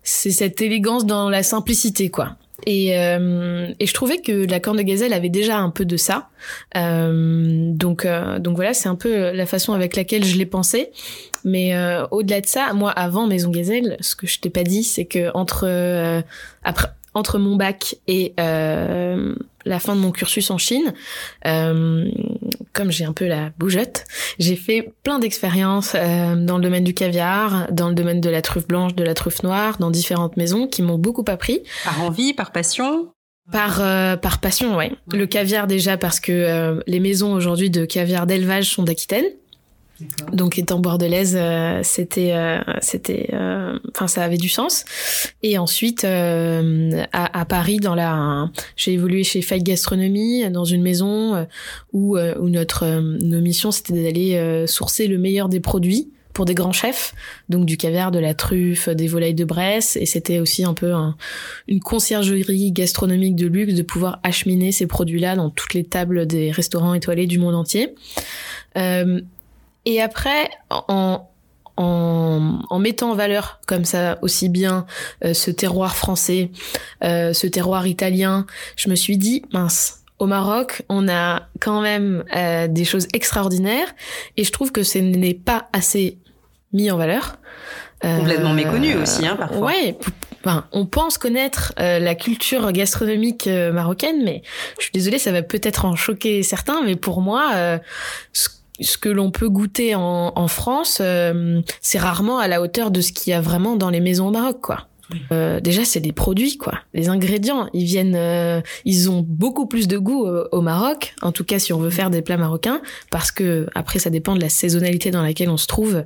c'est 0.04 0.32
cette 0.32 0.62
élégance 0.62 1.06
dans 1.06 1.30
la 1.30 1.42
simplicité, 1.42 2.10
quoi. 2.10 2.36
Et, 2.66 2.98
euh, 2.98 3.68
et, 3.80 3.88
je 3.88 3.94
trouvais 3.94 4.20
que 4.20 4.46
la 4.46 4.60
corne 4.60 4.78
de 4.78 4.84
gazelle 4.84 5.14
avait 5.14 5.30
déjà 5.30 5.58
un 5.58 5.70
peu 5.70 5.86
de 5.86 5.98
ça. 5.98 6.30
Donc, 6.76 8.08
donc 8.40 8.56
voilà, 8.56 8.74
c'est 8.74 8.88
un 8.88 8.96
peu 8.96 9.32
la 9.32 9.46
façon 9.46 9.74
avec 9.74 9.96
laquelle 9.96 10.24
je 10.24 10.38
l'ai 10.38 10.46
pensé. 10.46 10.92
Mais 11.44 11.74
au-delà 12.12 12.40
de 12.40 12.46
ça, 12.46 12.72
moi, 12.74 12.92
avant 12.92 13.28
Maison 13.28 13.50
Gazelle, 13.50 13.98
ce 14.00 14.16
que 14.16 14.28
je 14.28 14.40
t'ai 14.40 14.50
pas 14.50 14.64
dit, 14.64 14.84
c'est 14.84 15.06
que 15.06 15.30
entre 15.34 16.24
après 16.64 16.90
entre 17.16 17.38
mon 17.38 17.58
bac 17.58 17.96
et 18.08 18.34
la 18.38 19.80
fin 19.80 19.96
de 19.96 20.02
mon 20.02 20.12
cursus 20.12 20.50
en 20.50 20.58
Chine, 20.58 20.94
comme 22.74 22.92
j'ai 22.92 23.06
un 23.06 23.14
peu 23.14 23.28
la 23.28 23.52
bougeotte, 23.58 24.06
j'ai 24.40 24.56
fait 24.56 24.94
plein 25.04 25.20
d'expériences 25.20 25.94
euh, 25.96 26.36
dans 26.36 26.58
le 26.58 26.64
domaine 26.64 26.84
du 26.84 26.94
caviar, 26.94 27.68
dans 27.72 27.88
le 27.88 27.96
domaine 27.96 28.20
de 28.20 28.30
la 28.30 28.42
truffe 28.42 28.68
blanche, 28.68 28.96
de 28.96 29.04
la 29.04 29.14
truffe 29.14 29.44
noire, 29.44 29.78
dans 29.80 29.92
différentes 29.92 30.38
maisons 30.38 30.68
qui 30.68 30.82
m'ont 30.82 30.98
beaucoup 30.98 31.26
appris. 31.28 31.62
Par 31.86 32.04
envie, 32.04 32.34
par 32.34 32.52
passion? 32.52 33.14
Par 33.52 33.82
euh, 33.82 34.16
par 34.16 34.40
passion, 34.40 34.76
ouais. 34.76 34.92
Le 35.12 35.26
caviar 35.26 35.68
déjà 35.68 35.98
parce 35.98 36.20
que 36.20 36.32
euh, 36.32 36.80
les 36.88 37.00
maisons 37.00 37.34
aujourd'hui 37.34 37.70
de 37.70 37.86
caviar 37.86 38.26
d'élevage 38.26 38.70
sont 38.70 38.84
d'Aquitaine. 38.84 39.26
Donc 40.32 40.58
étant 40.58 40.80
bordelaise, 40.80 41.36
euh, 41.38 41.82
c'était, 41.84 42.32
euh, 42.34 42.60
c'était, 42.82 43.30
euh, 43.34 43.78
enfin 43.92 44.08
ça 44.08 44.24
avait 44.24 44.38
du 44.38 44.50
sens. 44.50 44.86
Et 45.42 45.58
ensuite 45.58 46.04
à, 46.06 46.62
à, 47.12 47.46
Paris, 47.46 47.78
dans 47.78 47.96
la, 47.96 48.50
j'ai 48.76 48.94
évolué 48.94 49.24
chez 49.24 49.42
Fight 49.42 49.64
Gastronomie 49.64 50.50
dans 50.50 50.66
une 50.66 50.82
maison 50.82 51.48
où 51.92 52.18
où 52.18 52.50
notre 52.50 52.86
nos 53.00 53.42
missions 53.42 53.72
c'était 53.72 54.04
d'aller 54.04 54.66
sourcer 54.68 55.08
le 55.08 55.18
meilleur 55.18 55.50
des 55.50 55.60
produits 55.60 56.12
pour 56.34 56.46
des 56.46 56.56
grands 56.56 56.74
chefs, 56.74 57.14
donc 57.48 57.66
du 57.66 57.78
caviar, 57.78 58.12
de 58.12 58.20
la 58.20 58.34
truffe, 58.34 58.90
des 58.90 59.08
volailles 59.08 59.36
de 59.36 59.46
Bresse, 59.46 59.96
et 59.96 60.06
c'était 60.06 60.40
aussi 60.40 60.64
un 60.64 60.74
peu 60.74 60.92
une 61.68 61.80
conciergerie 61.80 62.72
gastronomique 62.72 63.36
de 63.36 63.48
luxe 63.48 63.76
de 63.76 63.84
pouvoir 63.84 64.20
acheminer 64.24 64.72
ces 64.72 64.88
produits-là 64.88 65.36
dans 65.36 65.52
toutes 65.52 65.76
les 65.76 65.84
tables 65.84 66.26
des 66.26 66.52
restaurants 66.52 66.96
étoilés 66.96 67.28
du 67.28 67.38
monde 67.38 67.56
entier. 67.56 67.94
Euh, 68.78 69.22
et 69.86 70.02
après, 70.02 70.50
en, 70.70 71.30
en, 71.78 72.60
en, 72.70 72.80
mettant 72.80 73.12
en 73.12 73.16
valeur 73.16 73.60
comme 73.68 73.86
ça 73.86 74.18
aussi 74.22 74.50
bien 74.50 74.86
euh, 75.24 75.34
ce 75.34 75.52
terroir 75.52 75.96
français, 75.96 76.52
euh, 77.04 77.34
ce 77.34 77.48
terroir 77.48 77.88
italien, 77.88 78.46
je 78.76 78.90
me 78.90 78.96
suis 78.96 79.18
dit, 79.18 79.44
mince, 79.52 80.04
au 80.20 80.26
Maroc, 80.26 80.84
on 80.90 81.10
a 81.10 81.48
quand 81.60 81.82
même 81.82 82.24
euh, 82.36 82.68
des 82.68 82.86
choses 82.86 83.08
extraordinaires 83.14 83.94
et 84.38 84.44
je 84.44 84.52
trouve 84.52 84.72
que 84.72 84.84
ce 84.84 85.00
n'est 85.00 85.34
pas 85.34 85.68
assez 85.74 86.18
mis 86.72 86.92
en 86.92 86.98
valeur. 86.98 87.38
Complètement 88.02 88.54
méconnu 88.54 88.98
aussi, 88.98 89.26
hein, 89.26 89.38
parfois. 89.38 89.68
Ouais, 89.68 89.98
enfin, 90.44 90.66
on 90.74 90.86
pense 90.86 91.18
connaître 91.18 91.72
la 91.78 92.16
culture 92.16 92.70
gastronomique 92.74 93.48
marocaine, 93.48 94.26
mais 94.26 94.42
je 94.78 94.84
suis 94.84 94.92
désolée, 94.92 95.20
ça 95.20 95.32
va 95.32 95.42
peut-être 95.42 95.86
en 95.86 95.96
choquer 95.96 96.44
certains, 96.44 96.84
mais 96.84 96.98
pour 96.98 97.22
moi, 97.22 97.80
ce 98.34 98.50
ce 98.80 98.98
que 98.98 99.10
l'on 99.10 99.32
peut 99.32 99.50
goûter 99.50 99.96
en, 99.96 100.32
en 100.36 100.48
France, 100.48 101.00
euh, 101.02 101.62
c'est 101.82 102.00
rarement 102.00 102.40
à 102.40 102.48
la 102.48 102.62
hauteur 102.62 102.92
de 102.92 103.02
ce 103.02 103.12
qu'il 103.12 103.32
y 103.32 103.34
a 103.34 103.42
vraiment 103.42 103.76
dans 103.76 103.90
les 103.90 104.00
maisons 104.00 104.28
au 104.28 104.32
Maroc, 104.32 104.62
quoi. 104.62 104.88
Euh, 105.32 105.60
déjà, 105.60 105.86
c'est 105.86 106.00
des 106.00 106.12
produits, 106.12 106.58
quoi. 106.58 106.80
Les 106.96 107.08
ingrédients, 107.10 107.70
ils 107.74 107.86
viennent, 107.86 108.16
euh, 108.16 108.62
ils 108.84 109.12
ont 109.12 109.24
beaucoup 109.28 109.68
plus 109.68 109.88
de 109.88 110.00
goût 110.00 110.26
au, 110.26 110.62
Maroc. 110.62 111.14
En 111.22 111.32
tout 111.32 111.44
cas, 111.44 111.60
si 111.60 111.72
on 111.72 111.78
veut 111.78 111.92
faire 111.92 112.10
des 112.10 112.24
plats 112.24 112.38
marocains, 112.38 112.82
parce 113.12 113.32
que 113.32 113.68
après, 113.76 114.00
ça 114.00 114.10
dépend 114.10 114.34
de 114.34 114.42
la 114.42 114.50
saisonnalité 114.50 115.12
dans 115.12 115.22
laquelle 115.22 115.50
on 115.50 115.58
se 115.58 115.68
trouve. 115.68 116.04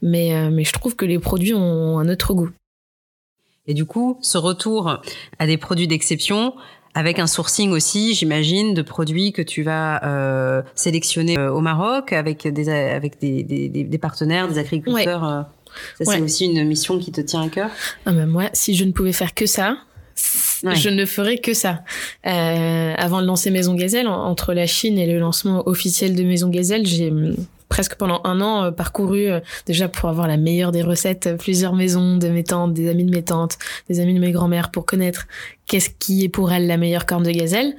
Mais, 0.00 0.50
mais 0.50 0.64
je 0.64 0.72
trouve 0.72 0.96
que 0.96 1.04
les 1.04 1.18
produits 1.18 1.52
ont 1.52 1.98
un 1.98 2.08
autre 2.08 2.32
goût. 2.32 2.50
Et 3.66 3.74
du 3.74 3.84
coup, 3.84 4.16
ce 4.22 4.38
retour 4.38 5.00
à 5.38 5.46
des 5.46 5.58
produits 5.58 5.88
d'exception, 5.88 6.54
avec 6.96 7.18
un 7.18 7.26
sourcing 7.26 7.72
aussi, 7.72 8.14
j'imagine, 8.14 8.72
de 8.72 8.80
produits 8.80 9.32
que 9.32 9.42
tu 9.42 9.62
vas 9.62 10.02
euh, 10.02 10.62
sélectionner 10.74 11.36
euh, 11.36 11.52
au 11.52 11.60
Maroc 11.60 12.14
avec 12.14 12.48
des 12.48 12.70
avec 12.70 13.20
des, 13.20 13.42
des, 13.42 13.68
des 13.68 13.98
partenaires, 13.98 14.48
des 14.48 14.58
agriculteurs. 14.58 15.24
Euh. 15.24 15.42
Ça, 16.02 16.12
c'est 16.12 16.22
aussi 16.22 16.46
une 16.46 16.64
mission 16.64 16.98
qui 16.98 17.12
te 17.12 17.20
tient 17.20 17.42
à 17.42 17.48
cœur? 17.50 17.70
Ah 18.06 18.12
ben 18.12 18.24
moi, 18.24 18.44
si 18.54 18.74
je 18.74 18.84
ne 18.84 18.92
pouvais 18.92 19.12
faire 19.12 19.34
que 19.34 19.44
ça, 19.44 19.76
je 20.62 20.88
ne 20.88 21.04
ferais 21.04 21.36
que 21.36 21.52
ça. 21.52 21.82
Euh, 22.26 22.94
avant 22.96 23.20
de 23.20 23.26
lancer 23.26 23.50
Maison 23.50 23.74
Gazelle, 23.74 24.08
entre 24.08 24.54
la 24.54 24.66
Chine 24.66 24.96
et 24.96 25.06
le 25.06 25.18
lancement 25.18 25.68
officiel 25.68 26.16
de 26.16 26.22
Maison 26.22 26.48
Gazelle, 26.48 26.86
j'ai 26.86 27.12
presque 27.68 27.96
pendant 27.96 28.20
un 28.24 28.40
an 28.40 28.64
euh, 28.64 28.70
parcouru 28.70 29.26
euh, 29.26 29.40
déjà 29.66 29.88
pour 29.88 30.08
avoir 30.08 30.28
la 30.28 30.36
meilleure 30.36 30.72
des 30.72 30.82
recettes 30.82 31.36
plusieurs 31.38 31.74
maisons 31.74 32.16
de 32.16 32.28
mes 32.28 32.44
tantes, 32.44 32.72
des 32.72 32.88
amis 32.88 33.04
de 33.04 33.10
mes 33.10 33.24
tantes, 33.24 33.58
des 33.90 34.00
amis 34.00 34.14
de 34.14 34.20
mes 34.20 34.30
grands-mères 34.30 34.70
pour 34.70 34.86
connaître 34.86 35.26
qu'est-ce 35.66 35.90
qui 35.90 36.24
est 36.24 36.28
pour 36.28 36.52
elles 36.52 36.66
la 36.66 36.76
meilleure 36.76 37.06
corne 37.06 37.24
de 37.24 37.30
gazelle. 37.30 37.74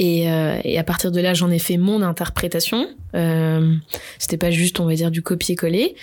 Et, 0.00 0.24
et 0.24 0.76
à 0.76 0.82
partir 0.82 1.12
de 1.12 1.20
là 1.20 1.34
j'en 1.34 1.50
ai 1.50 1.60
fait 1.60 1.76
mon 1.76 2.02
interprétation. 2.02 2.88
Euh, 3.14 3.76
c'était 4.18 4.36
pas 4.36 4.50
juste 4.50 4.80
on 4.80 4.86
va 4.86 4.94
dire 4.94 5.12
du 5.12 5.22
copier-coller. 5.22 5.94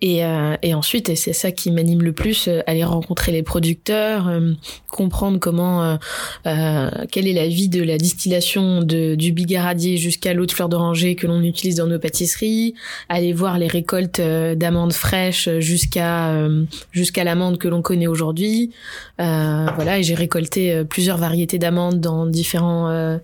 Et, 0.00 0.20
et 0.62 0.74
ensuite 0.74 1.08
et 1.08 1.16
c'est 1.16 1.32
ça 1.32 1.50
qui 1.50 1.72
m'anime 1.72 2.02
le 2.02 2.12
plus 2.12 2.48
aller 2.68 2.84
rencontrer 2.84 3.32
les 3.32 3.42
producteurs 3.42 4.30
comprendre 4.88 5.40
comment 5.40 5.98
quelle 6.44 7.26
est 7.26 7.32
la 7.32 7.48
vie 7.48 7.68
de 7.68 7.82
la 7.82 7.98
distillation 7.98 8.82
de, 8.82 9.16
du 9.16 9.32
bigaradier 9.32 9.96
jusqu'à 9.96 10.32
l'eau 10.32 10.46
de 10.46 10.52
fleur 10.52 10.68
d'oranger 10.68 11.14
que 11.14 11.26
l'on 11.26 11.42
utilise 11.42 11.76
dans 11.76 11.86
nos 11.86 11.98
pâtisseries. 11.98 12.74
Aller 13.08 13.32
voir 13.32 13.58
les 13.58 13.66
récoltes 13.66 14.20
euh, 14.20 14.54
d'amandes 14.54 14.92
fraîches 14.92 15.48
jusqu'à 15.58 16.30
euh, 16.30 16.64
jusqu'à 16.92 17.24
l'amande 17.24 17.58
que 17.58 17.68
l'on 17.68 17.82
connaît 17.82 18.06
aujourd'hui. 18.06 18.70
Euh, 19.20 19.66
voilà, 19.74 19.98
et 19.98 20.02
j'ai 20.02 20.14
récolté 20.14 20.79
plusieurs 20.88 21.18
variétés 21.18 21.58
d'amandes 21.58 22.00
dans 22.00 22.26
différents 22.26 23.18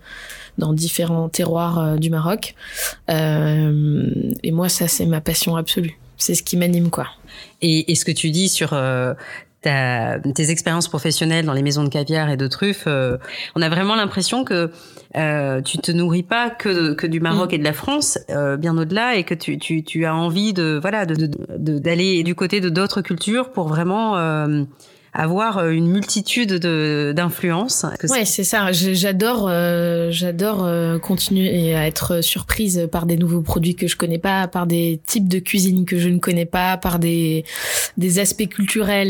dans 0.57 0.73
différents 0.73 1.29
terroirs 1.29 1.97
du 1.97 2.09
Maroc. 2.09 2.55
et 3.09 4.51
moi, 4.51 4.69
ça, 4.69 4.87
c'est 4.87 5.05
ma 5.05 5.21
passion 5.21 5.55
absolue. 5.55 5.97
C'est 6.17 6.33
ce 6.33 6.41
qui 6.41 6.57
m'anime, 6.57 6.89
quoi. 6.89 7.07
Et, 7.61 7.91
et, 7.91 7.95
ce 7.95 8.05
que 8.05 8.11
tu 8.11 8.31
dis 8.31 8.49
sur 8.49 8.73
tes 9.61 10.51
expériences 10.51 10.87
professionnelles 10.87 11.45
dans 11.45 11.53
les 11.53 11.61
maisons 11.61 11.83
de 11.83 11.89
caviar 11.89 12.29
et 12.29 12.37
de 12.37 12.47
truffes, 12.47 12.85
euh, 12.87 13.17
on 13.55 13.61
a 13.61 13.69
vraiment 13.69 13.95
l'impression 13.95 14.43
que 14.43 14.71
euh, 15.15 15.61
tu 15.61 15.77
te 15.77 15.91
nourris 15.91 16.23
pas 16.23 16.49
que, 16.49 16.93
que 16.93 17.07
du 17.07 17.19
Maroc 17.19 17.51
mm. 17.51 17.55
et 17.55 17.57
de 17.57 17.63
la 17.63 17.73
France, 17.73 18.19
euh, 18.29 18.57
bien 18.57 18.77
au-delà, 18.77 19.15
et 19.15 19.23
que 19.23 19.33
tu, 19.33 19.57
tu, 19.57 19.83
tu, 19.83 20.05
as 20.05 20.15
envie 20.15 20.53
de 20.53 20.77
voilà 20.81 21.05
d'aller 21.05 21.27
de, 21.27 22.19
de, 22.19 22.23
du 22.23 22.35
côté 22.35 22.61
de 22.61 22.69
d'autres 22.69 23.01
cultures 23.01 23.51
pour 23.51 23.67
vraiment 23.67 24.17
euh, 24.17 24.63
avoir 25.17 25.57
euh, 25.57 25.71
une 25.71 25.87
multitude 25.87 26.53
de 26.53 27.11
d'influences. 27.15 27.85
Ouais, 28.07 28.23
c'est 28.23 28.43
ça. 28.43 28.71
J'adore, 28.71 29.47
euh, 29.49 30.09
j'adore 30.11 30.63
euh, 30.63 30.99
continuer 30.99 31.75
à 31.75 31.87
être 31.87 32.21
surprise 32.21 32.87
par 32.91 33.07
des 33.07 33.17
nouveaux 33.17 33.41
produits 33.41 33.75
que 33.75 33.87
je 33.87 33.97
connais 33.97 34.19
pas, 34.19 34.47
par 34.47 34.67
des 34.67 35.01
types 35.05 35.27
de 35.27 35.39
cuisine 35.39 35.85
que 35.85 35.97
je 35.97 36.09
ne 36.09 36.19
connais 36.19 36.45
pas, 36.45 36.77
par 36.77 36.99
des 36.99 37.43
des 37.97 38.19
aspects 38.19 38.47
culturels 38.47 39.09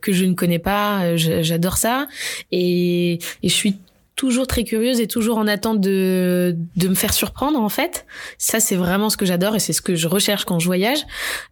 que 0.00 0.12
je 0.12 0.24
ne 0.24 0.34
connais 0.34 0.60
pas. 0.60 1.16
J'adore 1.16 1.76
ça 1.76 2.06
et, 2.52 3.14
et 3.14 3.48
je 3.48 3.54
suis 3.54 3.76
toujours 4.16 4.46
très 4.46 4.64
curieuse 4.64 5.00
et 5.00 5.06
toujours 5.06 5.38
en 5.38 5.46
attente 5.46 5.80
de, 5.80 6.56
de 6.76 6.88
me 6.88 6.94
faire 6.94 7.12
surprendre 7.12 7.60
en 7.60 7.68
fait. 7.68 8.06
Ça 8.38 8.60
c'est 8.60 8.76
vraiment 8.76 9.10
ce 9.10 9.16
que 9.16 9.26
j'adore 9.26 9.56
et 9.56 9.58
c'est 9.58 9.72
ce 9.72 9.82
que 9.82 9.96
je 9.96 10.06
recherche 10.06 10.44
quand 10.44 10.58
je 10.58 10.66
voyage. 10.66 11.00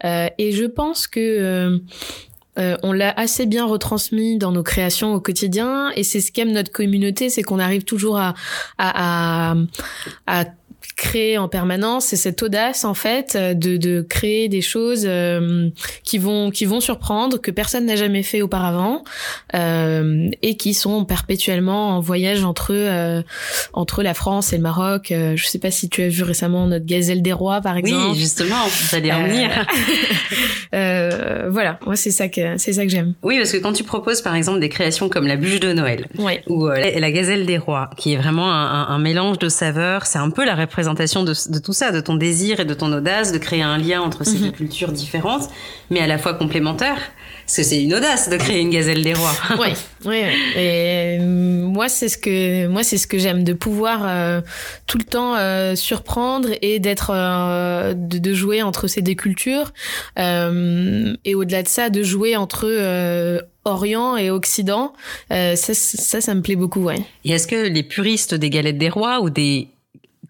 Euh, 0.05 0.29
et 0.39 0.53
je 0.53 0.65
pense 0.65 1.07
que 1.07 1.21
euh, 1.21 1.79
on 2.57 2.93
l'a 2.93 3.11
assez 3.19 3.47
bien 3.47 3.65
retransmis 3.65 4.37
dans 4.39 4.53
nos 4.53 4.63
créations 4.63 5.15
au 5.15 5.21
quotidien 5.21 5.91
et 5.97 6.03
c'est 6.05 6.21
ce 6.21 6.31
qu'aime 6.33 6.53
notre 6.53 6.71
communauté, 6.71 7.31
c'est 7.31 7.43
qu'on 7.43 7.59
arrive 7.59 7.85
toujours 7.85 8.19
à 8.19 8.35
créer 10.97 11.39
en 11.39 11.49
permanence, 11.49 12.07
c'est 12.07 12.17
cette 12.17 12.43
audace 12.43 12.85
en 12.85 12.95
fait 12.95 13.37
de, 13.37 13.77
de 13.77 14.03
créer 14.03 14.49
des 14.49 14.61
choses 14.61 15.05
euh, 15.07 15.71
qui 16.05 16.19
vont 16.19 16.51
qui 16.51 16.65
vont 16.65 16.81
surprendre, 16.81 17.41
que 17.41 17.51
personne 17.51 17.87
n'a 17.87 17.97
jamais 17.97 18.23
fait 18.23 18.43
auparavant 18.43 19.03
euh, 19.55 20.29
et 20.43 20.57
qui 20.57 20.75
sont 20.75 21.05
perpétuellement 21.05 21.97
en 21.97 22.01
voyage 22.01 22.45
entre 22.45 22.73
euh, 22.73 23.23
entre 23.73 24.03
la 24.03 24.15
France 24.15 24.53
et 24.53 24.57
le 24.57 24.63
Maroc. 24.63 25.07
Je 25.11 25.45
sais 25.45 25.59
pas 25.59 25.71
si 25.71 25.89
tu 25.89 26.03
as 26.03 26.09
vu 26.09 26.23
récemment 26.23 26.67
notre 26.67 26.87
gazelle 26.87 27.23
des 27.23 27.33
rois 27.33 27.61
par 27.61 27.77
exemple. 27.77 28.11
Oui, 28.11 28.19
justement, 28.19 28.57
allait 28.93 29.13
en 29.13 29.25
venir. 29.25 29.67
voilà, 31.51 31.79
moi 31.87 31.97
c'est 31.97 32.11
ça 32.11 32.29
que 32.29 32.59
c'est 32.59 32.73
ça 32.73 32.85
que 32.85 32.91
j'aime. 32.91 33.15
Oui, 33.23 33.39
parce 33.39 33.53
que 33.53 33.59
quand 33.59 33.73
tu 33.73 33.85
proposes 33.85 34.21
par 34.21 34.35
exemple 34.35 34.61
des 34.61 34.69
créations 34.69 35.09
comme 35.09 35.27
la 35.27 35.37
bûche 35.37 35.61
de 35.61 35.73
Noël 35.73 36.07
ou 36.49 36.69
la, 36.69 37.13
gazelle 37.13 37.47
des 37.47 37.59
rois, 37.59 37.91
qui 37.97 38.13
est 38.13 38.17
vraiment 38.17 38.53
un, 38.53 38.89
un 38.89 38.99
mélange 38.99 39.39
de 39.39 39.49
saveurs, 39.49 40.07
c'est 40.07 40.19
un 40.19 40.31
peu 40.31 40.45
la 40.45 40.55
représentation 40.55 40.82
de, 40.83 41.53
de, 41.53 41.59
tout 41.59 41.73
ça, 41.73 41.93
de 41.93 42.01
ton 42.01 42.15
désir 42.15 42.61
et 42.61 42.65
de 42.65 42.75
ton 42.75 42.93
audace, 42.93 43.33
de 43.33 43.39
créer 43.39 43.63
un 43.63 43.79
lien 43.79 44.01
entre 44.01 44.25
ces 44.25 44.39
mhm. 44.39 44.45
deux 44.47 44.51
cultures 44.53 44.93
différentes, 44.93 45.49
mais 45.91 46.01
à 46.01 46.07
la 46.07 46.19
fois 46.19 46.35
complémentaires. 46.35 47.01
Parce 47.47 47.57
que 47.57 47.63
c'est 47.65 47.83
une 47.83 47.95
audace 47.95 48.29
de 48.29 48.37
créer 48.37 48.61
une 48.61 48.71
gazelle 48.71 49.03
des 49.03 49.15
rois. 49.15 49.35
oui, 49.59 49.71
oui, 50.05 50.23
Et 50.57 51.19
euh, 51.21 51.63
moi, 51.73 51.89
c'est 51.89 52.09
ce 52.09 52.19
que 52.19 52.67
moi, 52.67 52.83
c'est 52.83 52.99
ce 52.99 53.07
que 53.07 53.19
j'aime, 53.19 53.45
de 53.45 53.53
pouvoir 53.53 54.03
euh, 54.07 54.41
tout 54.87 54.99
le 54.99 55.05
temps 55.05 55.35
euh, 55.37 55.75
surprendre 55.75 56.51
et 56.61 56.79
d'être, 56.79 57.11
euh, 57.15 57.95
de, 57.95 58.19
de, 58.19 58.35
jouer 58.35 58.63
entre 58.63 58.87
ces 58.87 59.03
deux 59.03 59.15
cultures. 59.15 59.73
et 60.17 61.35
au-delà 61.35 61.63
de 61.63 61.69
ça, 61.69 61.91
de 61.91 62.03
jouer 62.03 62.37
entre 62.37 62.67
Orient 63.65 64.17
et 64.17 64.31
Occident. 64.31 64.93
ça, 65.31 65.57
ça, 65.57 66.21
ça 66.21 66.35
me 66.35 66.43
plaît 66.43 66.57
beaucoup, 66.57 66.83
ouais. 66.83 67.01
Et 67.25 67.33
est-ce 67.33 67.47
que 67.47 67.69
les 67.69 67.83
puristes 67.83 68.35
des 68.35 68.51
galettes 68.51 68.79
des 68.79 68.89
rois 68.89 69.21
ou 69.21 69.31
des 69.31 69.69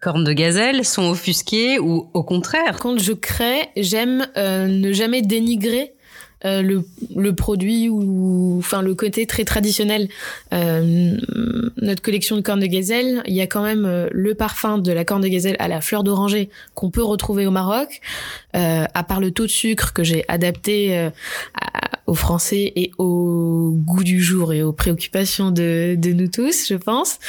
cornes 0.03 0.25
de 0.25 0.33
gazelle 0.33 0.83
sont 0.83 1.09
offusquées 1.09 1.79
ou 1.79 2.09
au 2.13 2.23
contraire 2.23 2.77
Quand 2.79 2.99
je 2.99 3.13
crée, 3.13 3.69
j'aime 3.77 4.27
euh, 4.35 4.67
ne 4.67 4.91
jamais 4.91 5.21
dénigrer 5.21 5.93
euh, 6.43 6.61
le, 6.61 6.83
le, 7.15 7.33
produit 7.33 7.87
ou 7.87 8.57
enfin 8.59 8.81
le 8.81 8.95
côté 8.95 9.25
très 9.25 9.45
traditionnel. 9.45 10.09
Euh, 10.53 11.15
notre 11.77 12.01
collection 12.01 12.35
de 12.35 12.41
cornes 12.41 12.59
de 12.59 12.65
gazelle, 12.65 13.23
il 13.27 13.33
y 13.33 13.39
a 13.39 13.47
quand 13.47 13.63
même 13.63 13.85
euh, 13.85 14.09
le 14.11 14.35
parfum 14.35 14.77
de 14.77 14.91
la 14.91 15.05
corne 15.05 15.21
de 15.21 15.29
gazelle 15.29 15.55
à 15.59 15.69
la 15.69 15.79
fleur 15.79 16.03
d'oranger 16.03 16.49
qu'on 16.75 16.91
peut 16.91 17.03
retrouver 17.03 17.47
au 17.47 17.51
Maroc, 17.51 18.01
euh, 18.57 18.83
à 18.93 19.03
part 19.03 19.21
le 19.21 19.31
taux 19.31 19.43
de 19.43 19.51
sucre 19.51 19.93
que 19.93 20.03
j'ai 20.03 20.25
adapté 20.27 20.97
euh, 20.97 21.09
aux 22.05 22.15
Français 22.15 22.73
et 22.75 22.91
au 22.97 23.71
goût 23.73 24.03
du 24.03 24.21
jour 24.21 24.53
et 24.53 24.63
aux 24.63 24.73
préoccupations 24.73 25.51
de, 25.51 25.95
de 25.97 26.11
nous 26.11 26.27
tous, 26.27 26.67
je 26.67 26.75
pense, 26.75 27.19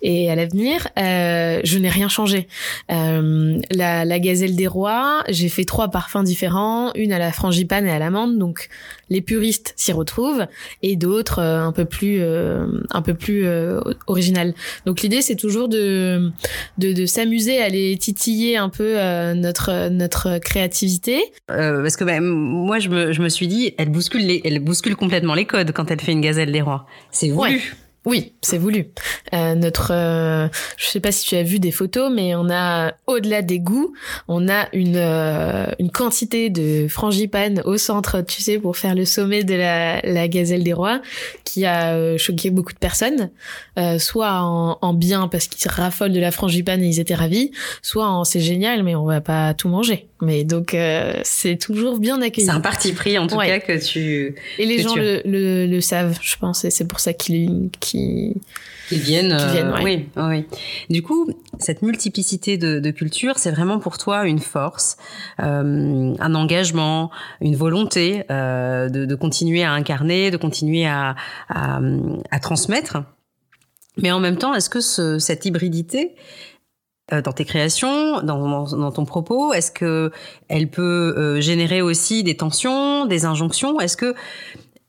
et 0.00 0.30
à 0.30 0.34
l'avenir, 0.34 0.88
je 0.96 1.78
n'ai 1.78 1.90
rien 1.90 2.08
changé. 2.08 2.48
la, 2.88 4.04
la 4.04 4.18
gazelle 4.18 4.56
des 4.56 4.66
rois, 4.66 5.22
j'ai 5.28 5.48
fait 5.48 5.64
trois 5.64 5.88
parfums 5.88 6.24
différents, 6.24 6.92
une 6.94 7.12
à 7.12 7.18
la 7.18 7.32
frangipane 7.32 7.86
et 7.86 7.92
à 7.92 7.98
l'amande, 7.98 8.38
donc 8.38 8.68
les 9.12 9.20
puristes 9.20 9.74
s'y 9.76 9.92
retrouvent 9.92 10.46
et 10.82 10.96
d'autres 10.96 11.38
euh, 11.38 11.60
un 11.60 11.72
peu 11.72 11.84
plus 11.84 12.18
euh, 12.20 12.66
un 12.90 13.02
peu 13.02 13.14
plus 13.14 13.44
euh, 13.44 13.80
originales. 14.06 14.54
Donc 14.86 15.02
l'idée 15.02 15.20
c'est 15.20 15.36
toujours 15.36 15.68
de 15.68 16.30
de, 16.78 17.06
s'amuser 17.06 17.60
à 17.60 17.68
les 17.68 17.96
titiller 17.98 18.56
un 18.56 18.70
peu 18.70 18.94
notre 19.34 19.88
notre 19.90 20.38
créativité. 20.38 21.20
parce 21.46 21.96
que 21.96 22.04
bah, 22.04 22.20
moi 22.20 22.78
je 22.78 22.88
me, 22.88 23.12
je 23.12 23.20
me 23.20 23.28
suis 23.28 23.48
dit 23.48 23.74
elle 23.76 23.90
bouscule 23.90 24.26
les, 24.26 24.40
elle 24.44 24.58
bouscule 24.60 24.96
complètement 24.96 25.34
les 25.34 25.44
codes 25.44 25.72
quand 25.72 25.90
elle 25.90 26.00
fait 26.00 26.12
une 26.12 26.20
gazelle 26.22 26.52
des 26.52 26.62
rois. 26.62 26.86
C'est 27.10 27.28
voulu. 27.28 27.74
Oui, 28.04 28.32
c'est 28.42 28.58
voulu. 28.58 28.88
Euh, 29.32 29.54
notre, 29.54 29.92
euh, 29.92 30.48
je 30.76 30.86
sais 30.86 30.98
pas 30.98 31.12
si 31.12 31.24
tu 31.24 31.36
as 31.36 31.44
vu 31.44 31.60
des 31.60 31.70
photos, 31.70 32.10
mais 32.12 32.34
on 32.34 32.50
a 32.50 32.94
au-delà 33.06 33.42
des 33.42 33.60
goûts, 33.60 33.92
on 34.26 34.48
a 34.48 34.66
une 34.72 34.96
euh, 34.96 35.66
une 35.78 35.90
quantité 35.90 36.50
de 36.50 36.88
frangipane 36.88 37.62
au 37.64 37.76
centre, 37.76 38.20
tu 38.22 38.42
sais, 38.42 38.58
pour 38.58 38.76
faire 38.76 38.96
le 38.96 39.04
sommet 39.04 39.44
de 39.44 39.54
la, 39.54 40.00
la 40.00 40.26
gazelle 40.26 40.64
des 40.64 40.72
rois, 40.72 41.00
qui 41.44 41.64
a 41.64 41.94
euh, 41.94 42.18
choqué 42.18 42.50
beaucoup 42.50 42.72
de 42.72 42.78
personnes, 42.78 43.30
euh, 43.78 44.00
soit 44.00 44.32
en, 44.32 44.78
en, 44.82 44.94
bien 44.94 45.28
parce 45.28 45.46
qu'ils 45.46 45.70
raffolent 45.70 46.12
de 46.12 46.20
la 46.20 46.32
frangipane 46.32 46.82
et 46.82 46.88
ils 46.88 46.98
étaient 46.98 47.14
ravis, 47.14 47.52
soit 47.82 48.08
en 48.08 48.24
c'est 48.24 48.40
génial, 48.40 48.82
mais 48.82 48.96
on 48.96 49.04
va 49.04 49.20
pas 49.20 49.54
tout 49.54 49.68
manger. 49.68 50.08
Mais 50.22 50.44
donc 50.44 50.76
c'est 51.24 51.56
toujours 51.58 51.98
bien 51.98 52.22
accueilli. 52.22 52.46
C'est 52.46 52.52
un 52.52 52.60
parti 52.60 52.92
pris 52.92 53.18
en 53.18 53.26
tout 53.26 53.36
cas 53.36 53.58
que 53.58 53.84
tu. 53.84 54.34
Et 54.58 54.66
les 54.66 54.80
gens 54.80 54.94
le, 54.94 55.20
le, 55.24 55.66
le, 55.66 55.80
savent, 55.80 56.18
je 56.22 56.36
pense, 56.36 56.64
et 56.64 56.70
c'est 56.70 56.86
pour 56.86 57.00
ça 57.00 57.12
qu'ils 57.12 57.70
qui 57.80 58.34
viennent, 58.98 59.32
euh, 59.32 59.82
oui, 59.82 60.08
oui. 60.16 60.44
Du 60.90 61.02
coup, 61.02 61.28
cette 61.58 61.82
multiplicité 61.82 62.58
de, 62.58 62.78
de 62.78 62.90
cultures, 62.90 63.38
c'est 63.38 63.50
vraiment 63.50 63.78
pour 63.78 63.98
toi 63.98 64.26
une 64.26 64.38
force, 64.38 64.96
euh, 65.40 66.14
un 66.18 66.34
engagement, 66.34 67.10
une 67.40 67.56
volonté 67.56 68.24
euh, 68.30 68.88
de, 68.88 69.04
de, 69.04 69.14
continuer 69.14 69.62
à 69.62 69.72
incarner, 69.72 70.30
de 70.30 70.36
continuer 70.36 70.86
à, 70.86 71.16
à, 71.48 71.80
à, 72.30 72.40
transmettre. 72.40 72.98
Mais 73.98 74.10
en 74.10 74.20
même 74.20 74.36
temps, 74.36 74.54
est-ce 74.54 74.70
que 74.70 74.80
ce, 74.80 75.18
cette 75.18 75.44
hybridité 75.44 76.14
euh, 76.14 76.51
dans 77.20 77.32
tes 77.32 77.44
créations, 77.44 78.22
dans 78.22 78.92
ton 78.92 79.04
propos, 79.04 79.52
est-ce 79.52 79.70
que 79.70 80.10
elle 80.48 80.68
peut 80.68 81.14
euh, 81.16 81.40
générer 81.40 81.82
aussi 81.82 82.22
des 82.22 82.36
tensions, 82.36 83.06
des 83.06 83.24
injonctions? 83.24 83.80
Est-ce 83.80 83.96
que 83.96 84.14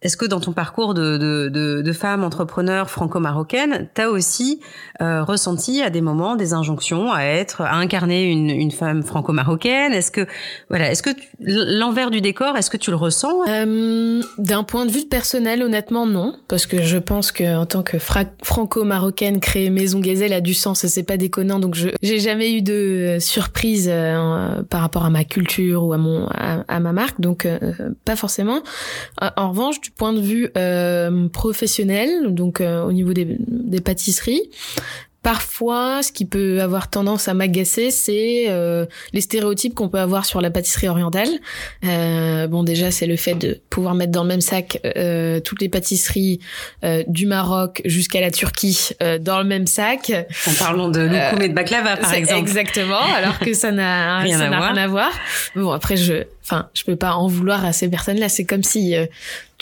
est-ce 0.03 0.15
que 0.15 0.25
dans 0.25 0.39
ton 0.39 0.51
parcours 0.51 0.93
de, 0.93 1.17
de, 1.17 1.49
de, 1.49 1.81
de 1.81 1.93
femme 1.93 2.23
entrepreneur 2.23 2.89
franco-marocaine, 2.89 3.87
tu 3.95 4.01
as 4.01 4.09
aussi 4.09 4.59
euh, 5.01 5.23
ressenti 5.23 5.81
à 5.81 5.89
des 5.89 6.01
moments 6.01 6.35
des 6.35 6.53
injonctions 6.53 7.11
à 7.11 7.23
être, 7.23 7.61
à 7.61 7.75
incarner 7.75 8.25
une, 8.25 8.49
une 8.51 8.71
femme 8.71 9.01
franco-marocaine? 9.01 9.93
Est-ce 9.93 10.11
que, 10.11 10.27
voilà, 10.69 10.91
est-ce 10.91 11.01
que 11.01 11.09
l'envers 11.39 12.11
du 12.11 12.21
décor, 12.21 12.55
est-ce 12.55 12.69
que 12.69 12.77
tu 12.77 12.91
le 12.91 12.97
ressens? 12.97 13.47
Euh, 13.47 14.21
D'un 14.37 14.63
point 14.63 14.85
de 14.85 14.91
vue 14.91 15.05
personnel, 15.05 15.63
honnêtement, 15.63 16.05
non, 16.05 16.35
parce 16.47 16.67
que 16.67 16.81
je 16.83 16.97
pense 16.97 17.31
que 17.31 17.57
en 17.57 17.65
tant 17.65 17.81
que 17.81 17.97
franco-marocaine, 18.43 19.39
créer 19.39 19.69
Maison 19.69 19.99
Gazelle 19.99 20.33
a 20.33 20.41
du 20.41 20.53
sens 20.53 20.83
c'est 20.85 21.03
pas 21.03 21.17
déconnant. 21.17 21.59
Donc, 21.59 21.75
je 21.75 21.89
j'ai 22.01 22.19
jamais 22.19 22.53
eu 22.53 22.61
de 22.61 23.17
surprise 23.19 23.87
euh, 23.89 24.61
par 24.63 24.81
rapport 24.81 25.05
à 25.05 25.09
ma 25.09 25.23
culture 25.23 25.85
ou 25.85 25.93
à 25.93 25.97
mon 25.97 26.27
à, 26.27 26.79
ma 26.79 26.91
marque, 26.91 27.21
donc 27.21 27.45
euh, 27.45 27.59
pas 28.05 28.15
forcément. 28.15 28.61
En 29.37 29.49
revanche, 29.49 29.77
point 29.95 30.13
de 30.13 30.21
vue 30.21 30.49
euh, 30.57 31.27
professionnel, 31.29 32.33
donc 32.33 32.61
euh, 32.61 32.83
au 32.83 32.91
niveau 32.91 33.13
des, 33.13 33.37
des 33.39 33.81
pâtisseries, 33.81 34.49
Parfois, 35.23 36.03
ce 36.03 36.11
qui 36.11 36.25
peut 36.25 36.61
avoir 36.61 36.89
tendance 36.89 37.29
à 37.29 37.33
m'agacer, 37.33 37.91
c'est 37.91 38.47
euh, 38.49 38.85
les 39.13 39.21
stéréotypes 39.21 39.73
qu'on 39.73 39.87
peut 39.87 39.99
avoir 39.99 40.25
sur 40.25 40.41
la 40.41 40.51
pâtisserie 40.51 40.89
orientale. 40.89 41.29
Euh, 41.85 42.45
bon, 42.47 42.63
déjà, 42.63 42.91
c'est 42.91 43.07
le 43.07 43.15
fait 43.15 43.35
de 43.35 43.57
pouvoir 43.69 43.95
mettre 43.95 44.11
dans 44.11 44.23
le 44.23 44.27
même 44.27 44.41
sac 44.41 44.81
euh, 44.97 45.39
toutes 45.39 45.61
les 45.61 45.69
pâtisseries 45.69 46.41
euh, 46.83 47.03
du 47.07 47.25
Maroc 47.25 47.81
jusqu'à 47.85 48.19
la 48.19 48.31
Turquie 48.31 48.89
euh, 49.01 49.17
dans 49.17 49.37
le 49.37 49.45
même 49.45 49.65
sac. 49.65 50.11
En 50.45 50.53
parlant 50.55 50.89
de 50.89 50.99
loukoum 50.99 51.41
et 51.41 51.47
de 51.47 51.53
baklava, 51.53 51.95
par 51.95 52.13
exemple. 52.13 52.41
Exactement, 52.41 52.99
alors 53.15 53.39
que 53.39 53.53
ça 53.53 53.71
n'a 53.71 54.19
rien, 54.23 54.41
à 54.41 54.71
rien 54.73 54.75
à 54.75 54.87
voir. 54.87 55.11
Bon, 55.55 55.71
après, 55.71 55.95
je, 55.95 56.23
enfin, 56.43 56.69
je 56.73 56.83
peux 56.83 56.95
pas 56.95 57.13
en 57.13 57.27
vouloir 57.27 57.65
à 57.65 57.73
ces 57.73 57.89
personnes-là. 57.89 58.29
C'est 58.29 58.45
comme 58.45 58.63
si 58.63 58.95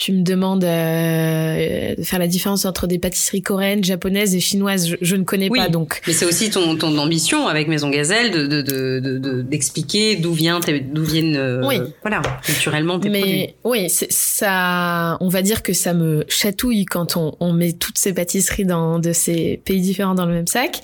tu 0.02 0.12
me 0.12 0.22
demandes 0.22 0.64
euh, 0.64 1.94
de 1.94 2.02
faire 2.02 2.18
la 2.18 2.26
différence 2.26 2.64
entre 2.64 2.88
des 2.88 2.98
pâtisseries 2.98 3.42
coréennes, 3.42 3.84
japonaises 3.84 4.34
et 4.34 4.40
chinoises. 4.40 4.96
Je, 5.00 5.16
ne 5.16 5.22
connais 5.22 5.48
pas 5.48 5.68
donc. 5.68 6.00
Mais 6.08 6.12
c'est 6.12 6.24
aussi 6.24 6.50
ton, 6.50 6.76
ton 6.76 6.98
ambition 6.98 7.46
avec 7.46 7.68
Maison 7.68 7.88
Gazelle 7.88 8.32
de 8.32 9.42
d'expliquer 9.42 10.16
de, 10.16 10.18
de, 10.18 10.22
d'où 10.22 10.32
vient 10.32 10.60
d'où 10.92 11.04
viennent 11.04 11.36
euh, 11.36 11.64
oui. 11.64 11.78
voilà 12.02 12.20
culturellement 12.42 12.98
tes 12.98 13.10
Mais 13.10 13.20
produits. 13.20 13.54
oui, 13.64 13.88
ça, 13.88 15.18
on 15.20 15.28
va 15.28 15.42
dire 15.42 15.62
que 15.62 15.72
ça 15.72 15.94
me 15.94 16.24
chatouille 16.28 16.84
quand 16.84 17.16
on, 17.16 17.36
on 17.38 17.52
met 17.52 17.72
toutes 17.72 17.98
ces 17.98 18.12
pâtisseries 18.12 18.64
dans 18.64 18.98
de 18.98 19.12
ces 19.12 19.60
pays 19.64 19.80
différents 19.80 20.14
dans 20.14 20.26
le 20.26 20.34
même 20.34 20.46
sac 20.48 20.80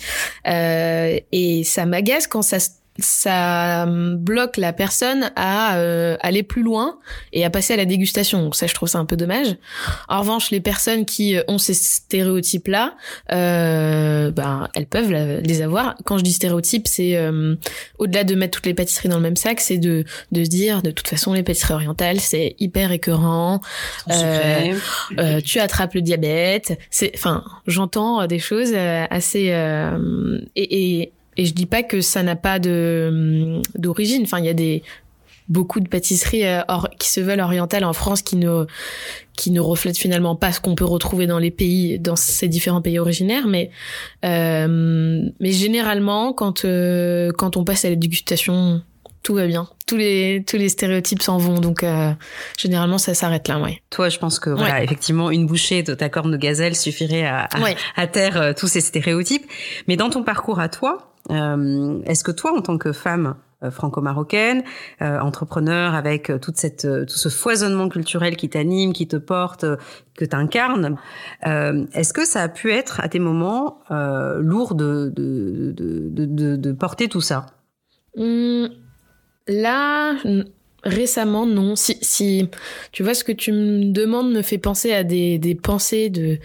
euh, 0.46 1.18
et 1.32 1.64
ça 1.64 1.87
m'agace 1.87 2.26
quand 2.28 2.42
ça 2.42 2.61
se 2.61 2.70
ça 2.98 3.87
bloque 3.87 4.56
la 4.56 4.72
personne 4.72 5.30
à 5.37 5.76
euh, 5.76 6.16
aller 6.20 6.42
plus 6.42 6.62
loin 6.62 6.98
et 7.32 7.44
à 7.44 7.50
passer 7.50 7.74
à 7.74 7.76
la 7.76 7.84
dégustation. 7.84 8.42
Donc 8.42 8.56
ça, 8.56 8.66
je 8.66 8.74
trouve 8.74 8.88
ça 8.88 8.98
un 8.98 9.04
peu 9.04 9.16
dommage. 9.16 9.56
En 10.08 10.20
revanche, 10.20 10.50
les 10.50 10.61
personnes 10.61 11.04
qui 11.04 11.37
euh, 11.37 11.42
ont 11.48 11.58
ces 11.58 11.74
stéréotypes-là, 11.74 12.94
euh, 13.32 14.30
ben, 14.30 14.68
elles 14.74 14.87
peuvent 14.87 15.12
les 15.12 15.62
avoir. 15.62 15.94
Quand 16.04 16.18
je 16.18 16.24
dis 16.24 16.32
stéréotypes, 16.32 16.88
c'est 16.88 17.16
euh, 17.16 17.54
au-delà 17.98 18.24
de 18.24 18.34
mettre 18.34 18.56
toutes 18.58 18.66
les 18.66 18.74
pâtisseries 18.74 19.08
dans 19.08 19.16
le 19.16 19.22
même 19.22 19.37
sac, 19.37 19.61
c'est 19.61 19.78
de, 19.78 20.04
de 20.32 20.44
se 20.44 20.50
dire, 20.50 20.82
de 20.82 20.90
toute 20.90 21.08
façon, 21.08 21.32
les 21.32 21.42
pâtisseries 21.42 21.74
orientales, 21.74 22.20
c'est 22.20 22.56
hyper 22.58 22.90
écœurant. 22.90 23.61
tu 25.44 25.61
attrapes 25.61 25.94
le 25.94 26.02
diabète. 26.02 26.78
C'est, 26.90 27.12
enfin, 27.14 27.44
j'entends 27.66 28.26
des 28.26 28.38
choses 28.38 28.74
assez 28.74 29.54
et, 30.56 31.00
et 31.00 31.12
et 31.38 31.46
je 31.46 31.55
dis 31.55 31.66
pas 31.66 31.83
que 31.83 32.01
ça 32.03 32.22
n'a 32.22 32.37
pas 32.37 32.59
de 32.59 33.09
hum, 33.11 33.62
d'origine. 33.77 34.22
Enfin, 34.24 34.40
il 34.40 34.44
y 34.44 34.51
a 34.51 34.55
des 34.55 34.83
beaucoup 35.48 35.81
de 35.81 35.88
pâtisseries 35.88 36.44
euh, 36.44 36.61
qui 36.98 37.09
se 37.09 37.20
veulent 37.20 37.40
orientales 37.40 37.85
en 37.85 37.94
France 37.94 38.20
qui 38.22 38.37
ne 38.37 38.66
qui 39.35 39.51
ne 39.51 39.61
reflètent 39.61 39.96
finalement 39.96 40.37
pas 40.37 40.53
ce 40.53 40.61
qu'on 40.61 40.74
peut 40.74 40.85
retrouver 40.85 41.27
dans 41.27 41.38
les 41.38 41.51
pays 41.51 41.98
dans 41.98 42.16
ces 42.16 42.48
différents 42.48 42.83
pays 42.83 42.98
originaires 42.98 43.46
mais 43.46 43.70
euh, 44.27 45.22
mais 45.40 45.53
généralement 45.53 46.35
quand 46.35 46.66
euh, 46.66 47.31
quand 47.33 47.57
on 47.57 47.64
passe 47.64 47.87
à 47.87 47.88
la 47.88 47.96
dégustation 47.96 48.83
tout 49.22 49.35
va 49.35 49.46
bien. 49.46 49.68
Tous 49.87 49.96
les 49.96 50.44
tous 50.46 50.57
les 50.57 50.68
stéréotypes 50.68 51.22
s'en 51.22 51.38
vont, 51.38 51.61
donc 51.61 51.83
euh, 51.83 52.12
généralement 52.57 52.98
ça 52.98 53.14
s'arrête 53.14 53.48
là, 53.48 53.61
ouais. 53.61 53.83
Toi, 53.90 54.09
je 54.09 54.18
pense 54.18 54.38
que 54.38 54.50
voilà, 54.50 54.83
effectivement, 54.83 55.31
une 55.31 55.46
bouchée 55.46 55.83
de 55.83 55.94
ta 55.94 56.09
corne 56.09 56.31
de 56.31 56.37
gazelle 56.37 56.76
suffirait 56.76 57.26
à, 57.26 57.44
à, 57.44 57.59
à 57.96 58.07
terre 58.07 58.40
euh, 58.40 58.52
tous 58.57 58.68
ces 58.68 58.81
stéréotypes. 58.81 59.46
Mais 59.87 59.96
dans 59.96 60.11
ton 60.11 60.22
parcours 60.22 60.61
à 60.61 60.68
toi, 60.68 61.12
euh, 61.31 62.00
est-ce 62.07 62.24
que 62.24 62.33
toi, 62.33 62.57
en 62.57 62.62
tant 62.62 62.78
que 62.78 62.92
femme 62.92 63.35
euh, 63.62 63.70
franco-marocaine, 63.70 64.62
euh, 65.02 65.18
entrepreneur 65.18 65.94
avec 65.94 66.31
toute 66.40 66.57
cette, 66.57 66.83
tout 66.83 67.16
ce 67.16 67.28
foisonnement 67.28 67.88
culturel 67.88 68.37
qui 68.37 68.48
t'anime, 68.48 68.92
qui 68.92 69.09
te 69.09 69.16
porte, 69.16 69.64
que 70.16 70.24
t'incarnes, 70.24 70.96
est-ce 71.44 72.12
que 72.12 72.24
ça 72.24 72.42
a 72.42 72.48
pu 72.48 72.72
être 72.72 73.00
à 73.00 73.09
tes 73.09 73.18
moments 73.18 73.81
lourd 73.90 74.74
de, 74.74 75.12
de, 75.14 75.72
de, 75.72 76.24
de, 76.24 76.57
de 76.57 76.72
porter 76.72 77.09
tout 77.09 77.20
ça? 77.20 77.46
Mmh, 78.16 78.66
Là, 79.48 80.14
Récemment, 80.84 81.44
non. 81.44 81.74
Si, 81.74 81.98
si 82.02 82.48
tu 82.92 83.02
vois 83.02 83.14
ce 83.14 83.24
que 83.24 83.32
tu 83.32 83.50
me 83.50 83.90
demandes 83.90 84.32
me 84.32 84.42
fait 84.42 84.58
penser 84.58 84.92
à 84.92 85.02
des, 85.02 85.38
des 85.38 85.56
pensées 85.56 86.08
de 86.08 86.38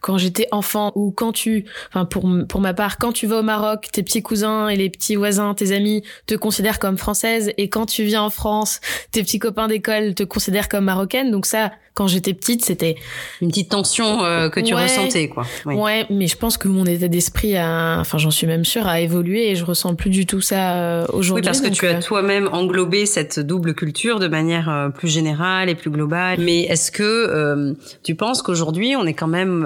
quand 0.00 0.18
j'étais 0.18 0.46
enfant 0.50 0.92
ou 0.94 1.10
quand 1.10 1.32
tu, 1.32 1.64
enfin 1.90 2.04
pour 2.04 2.28
pour 2.48 2.60
ma 2.60 2.74
part, 2.74 2.98
quand 2.98 3.12
tu 3.12 3.26
vas 3.26 3.40
au 3.40 3.42
Maroc, 3.42 3.88
tes 3.92 4.02
petits 4.02 4.22
cousins 4.22 4.68
et 4.68 4.76
les 4.76 4.90
petits 4.90 5.16
voisins, 5.16 5.54
tes 5.54 5.72
amis 5.72 6.02
te 6.26 6.34
considèrent 6.34 6.78
comme 6.78 6.98
française 6.98 7.52
et 7.56 7.68
quand 7.68 7.86
tu 7.86 8.04
viens 8.04 8.22
en 8.22 8.30
France, 8.30 8.80
tes 9.12 9.22
petits 9.22 9.38
copains 9.38 9.68
d'école 9.68 10.14
te 10.14 10.22
considèrent 10.22 10.68
comme 10.68 10.84
marocaine. 10.84 11.30
Donc 11.30 11.46
ça, 11.46 11.70
quand 11.94 12.06
j'étais 12.06 12.34
petite, 12.34 12.64
c'était 12.64 12.94
une 13.40 13.48
petite 13.48 13.70
tension 13.70 14.24
euh, 14.24 14.48
que 14.48 14.60
tu 14.60 14.74
ressentais, 14.74 15.28
quoi. 15.28 15.44
Ouais, 15.66 16.06
mais 16.08 16.28
je 16.28 16.36
pense 16.36 16.56
que 16.56 16.68
mon 16.68 16.86
état 16.86 17.08
d'esprit 17.08 17.56
a, 17.56 17.98
enfin, 17.98 18.16
j'en 18.16 18.30
suis 18.30 18.46
même 18.46 18.64
sûre, 18.64 18.86
a 18.86 19.00
évolué 19.00 19.50
et 19.50 19.56
je 19.56 19.64
ressens 19.64 19.94
plus 19.96 20.10
du 20.10 20.24
tout 20.24 20.40
ça 20.40 20.76
euh, 20.76 21.06
aujourd'hui. 21.12 21.42
Oui, 21.42 21.44
parce 21.44 21.60
que 21.60 21.68
tu 21.68 21.86
as 21.86 21.96
euh, 21.96 22.00
toi-même 22.00 22.48
englobé 22.52 23.06
cette 23.06 23.40
double 23.40 23.74
culture 23.74 24.18
de 24.18 24.28
manière 24.28 24.90
plus 24.94 25.08
générale 25.08 25.68
et 25.68 25.74
plus 25.74 25.90
globale. 25.90 26.38
Mais 26.40 26.62
est-ce 26.62 26.90
que 26.90 27.74
tu 28.02 28.14
penses 28.14 28.42
qu'aujourd'hui, 28.42 28.94
on 28.96 29.04
est 29.04 29.14
quand 29.14 29.26
même 29.26 29.64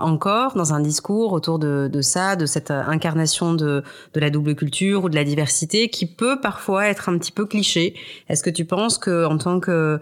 encore 0.00 0.54
dans 0.54 0.74
un 0.74 0.80
discours 0.80 1.32
autour 1.32 1.58
de, 1.58 2.00
ça, 2.00 2.36
de 2.36 2.46
cette 2.46 2.70
incarnation 2.70 3.54
de, 3.54 3.82
la 4.14 4.30
double 4.30 4.54
culture 4.54 5.04
ou 5.04 5.08
de 5.08 5.14
la 5.14 5.24
diversité, 5.24 5.88
qui 5.88 6.06
peut 6.06 6.40
parfois 6.40 6.86
être 6.86 7.08
un 7.08 7.18
petit 7.18 7.32
peu 7.32 7.46
cliché 7.46 7.94
Est-ce 8.28 8.42
que 8.42 8.50
tu 8.50 8.64
penses 8.64 8.98
que 8.98 9.24
en 9.26 9.38
tant 9.38 9.60
que 9.60 10.00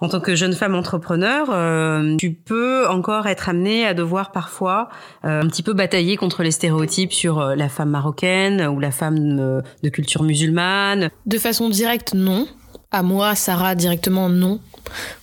en 0.00 0.08
tant 0.08 0.20
que 0.20 0.34
jeune 0.34 0.54
femme 0.54 0.74
entrepreneur, 0.74 1.48
euh, 1.50 2.16
tu 2.16 2.32
peux 2.32 2.88
encore 2.88 3.26
être 3.26 3.50
amenée 3.50 3.86
à 3.86 3.92
devoir 3.92 4.32
parfois 4.32 4.88
euh, 5.24 5.42
un 5.42 5.46
petit 5.46 5.62
peu 5.62 5.74
batailler 5.74 6.16
contre 6.16 6.42
les 6.42 6.50
stéréotypes 6.50 7.12
sur 7.12 7.38
euh, 7.38 7.54
la 7.54 7.68
femme 7.68 7.90
marocaine 7.90 8.66
ou 8.66 8.80
la 8.80 8.90
femme 8.90 9.62
de 9.82 9.88
culture 9.88 10.22
musulmane? 10.22 11.10
De 11.26 11.38
façon 11.38 11.68
directe, 11.68 12.14
non. 12.14 12.46
À 12.90 13.02
moi, 13.02 13.34
Sarah, 13.34 13.74
directement, 13.74 14.28
non. 14.28 14.60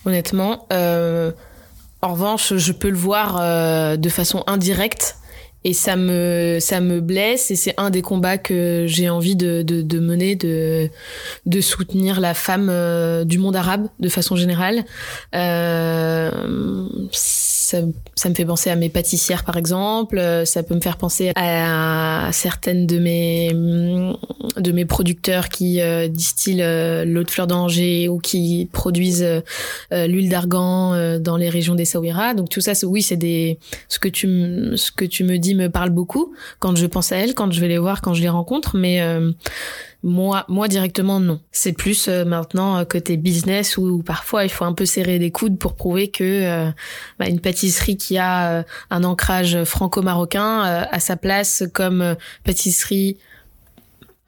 Honnêtement. 0.06 0.66
En 2.02 2.12
revanche, 2.12 2.54
je 2.56 2.72
peux 2.72 2.90
le 2.90 2.96
voir 2.96 3.98
de 3.98 4.08
façon 4.08 4.44
indirecte 4.46 5.16
et 5.64 5.72
ça 5.72 5.96
me 5.96 6.58
ça 6.60 6.80
me 6.80 7.00
blesse 7.00 7.50
et 7.50 7.56
c'est 7.56 7.74
un 7.78 7.90
des 7.90 8.02
combats 8.02 8.38
que 8.38 8.84
j'ai 8.86 9.10
envie 9.10 9.34
de, 9.34 9.62
de, 9.62 9.82
de, 9.82 9.98
mener 9.98 10.36
de 10.36 10.88
de 11.46 11.60
soutenir 11.60 12.20
la 12.20 12.34
femme 12.34 12.68
euh, 12.70 13.24
du 13.24 13.38
monde 13.38 13.56
arabe 13.56 13.88
de 13.98 14.08
façon 14.08 14.36
générale. 14.36 14.84
Euh, 15.34 16.30
ça, 17.68 17.78
ça 18.14 18.28
me 18.28 18.34
fait 18.34 18.44
penser 18.44 18.70
à 18.70 18.76
mes 18.76 18.88
pâtissières 18.88 19.44
par 19.44 19.56
exemple. 19.56 20.20
Ça 20.44 20.62
peut 20.62 20.74
me 20.74 20.80
faire 20.80 20.96
penser 20.96 21.32
à, 21.34 22.30
certaines 22.32 22.86
de 22.86 22.98
mes 22.98 23.52
de 24.56 24.72
mes 24.72 24.84
producteurs 24.84 25.48
qui 25.50 25.80
euh, 25.80 26.08
distillent 26.08 26.62
euh, 26.62 27.04
l'eau 27.04 27.22
de 27.22 27.30
fleur 27.30 27.46
d'Angers 27.46 28.08
ou 28.08 28.18
qui 28.18 28.68
produisent 28.72 29.26
l'huile 29.90 30.28
d'argan 30.28 31.18
dans 31.18 31.36
les 31.36 31.48
régions 31.48 31.74
des 31.74 31.84
Saouira. 31.84 32.34
Donc 32.34 32.48
tout 32.48 32.60
ça 32.60 32.72
oui 32.84 33.02
c'est 33.02 33.16
des 33.16 33.58
ce 33.88 33.98
que 33.98 34.08
tu 34.08 34.26
ce 34.76 34.90
que 34.90 35.04
tu 35.04 35.24
me 35.24 35.38
dis 35.38 35.54
me 35.54 35.68
parle 35.68 35.90
beaucoup 35.90 36.32
quand 36.58 36.76
je 36.76 36.86
pense 36.86 37.12
à 37.12 37.16
elle, 37.16 37.34
quand 37.34 37.52
je 37.52 37.60
vais 37.60 37.68
les 37.68 37.78
voir, 37.78 38.00
quand 38.00 38.14
je 38.14 38.22
les 38.22 38.28
rencontre, 38.28 38.76
mais 38.76 39.00
euh, 39.02 39.32
moi, 40.02 40.44
moi 40.48 40.68
directement 40.68 41.18
non. 41.20 41.40
C'est 41.50 41.72
plus 41.72 42.08
euh, 42.08 42.24
maintenant 42.24 42.84
côté 42.84 43.16
business 43.16 43.76
où, 43.76 44.02
parfois 44.02 44.44
il 44.44 44.50
faut 44.50 44.64
un 44.64 44.72
peu 44.72 44.86
serrer 44.86 45.18
des 45.18 45.30
coudes 45.30 45.58
pour 45.58 45.74
prouver 45.74 46.08
que 46.08 46.24
euh, 46.24 46.70
bah, 47.18 47.28
une 47.28 47.40
pâtisserie 47.40 47.96
qui 47.96 48.16
a 48.18 48.64
un 48.90 49.04
ancrage 49.04 49.64
franco-marocain 49.64 50.60
a 50.60 51.00
sa 51.00 51.16
place 51.16 51.64
comme 51.72 52.16
pâtisserie 52.44 53.18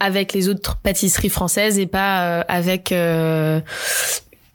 avec 0.01 0.33
les 0.33 0.49
autres 0.49 0.77
pâtisseries 0.77 1.29
françaises 1.29 1.79
et 1.79 1.87
pas 1.87 2.41
avec 2.43 2.95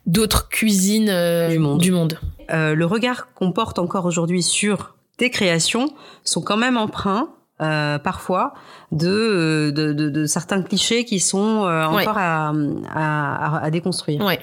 d'autres 0.05 0.49
cuisines 0.49 1.13
du 1.49 1.59
monde. 1.59 1.79
Du 1.79 1.91
monde. 1.91 2.19
le 2.49 2.83
regard 2.83 3.33
qu'on 3.33 3.51
porte 3.51 3.79
encore 3.79 4.05
aujourd'hui 4.05 4.43
sur 4.43 4.95
tes 5.17 5.29
créations 5.29 5.93
sont 6.23 6.41
quand 6.41 6.57
même 6.57 6.77
empreints 6.77 7.29
euh, 7.61 7.97
parfois 7.99 8.53
de, 8.91 9.71
de, 9.73 9.93
de, 9.93 10.09
de, 10.09 10.25
certains 10.25 10.61
clichés 10.61 11.05
qui 11.05 11.21
sont 11.21 11.63
euh, 11.63 11.85
encore 11.85 12.17
à, 12.17 12.53
à, 12.93 13.63
à, 13.63 13.71
déconstruire. 13.71 14.21
Ouais. 14.21 14.39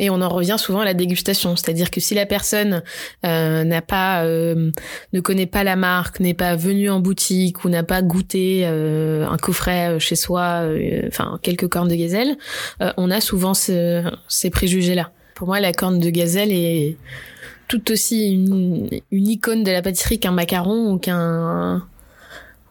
Et 0.00 0.10
on 0.10 0.20
en 0.20 0.28
revient 0.28 0.56
souvent 0.58 0.80
à 0.80 0.84
la 0.84 0.94
dégustation, 0.94 1.54
c'est-à-dire 1.54 1.90
que 1.90 2.00
si 2.00 2.14
la 2.14 2.26
personne 2.26 2.82
euh, 3.24 3.62
n'a 3.62 3.80
pas, 3.80 4.24
euh, 4.24 4.70
ne 5.12 5.20
connaît 5.20 5.46
pas 5.46 5.62
la 5.62 5.76
marque, 5.76 6.18
n'est 6.18 6.34
pas 6.34 6.56
venue 6.56 6.90
en 6.90 6.98
boutique 6.98 7.64
ou 7.64 7.68
n'a 7.68 7.84
pas 7.84 8.02
goûté 8.02 8.62
euh, 8.64 9.26
un 9.28 9.36
coffret 9.36 10.00
chez 10.00 10.16
soi, 10.16 10.62
enfin 11.06 11.38
quelques 11.42 11.68
cornes 11.68 11.88
de 11.88 11.94
gazelle, 11.94 12.36
on 12.96 13.10
a 13.10 13.20
souvent 13.20 13.54
ce, 13.54 14.02
ces 14.26 14.50
préjugés-là. 14.50 15.10
Pour 15.36 15.46
moi, 15.46 15.60
la 15.60 15.72
corne 15.72 16.00
de 16.00 16.10
gazelle 16.10 16.52
est 16.52 16.96
tout 17.68 17.90
aussi 17.90 18.32
une, 18.32 18.88
une 19.10 19.28
icône 19.28 19.64
de 19.64 19.70
la 19.70 19.82
pâtisserie 19.82 20.18
qu'un 20.20 20.32
macaron 20.32 20.92
ou 20.92 20.98
qu'un 20.98 21.84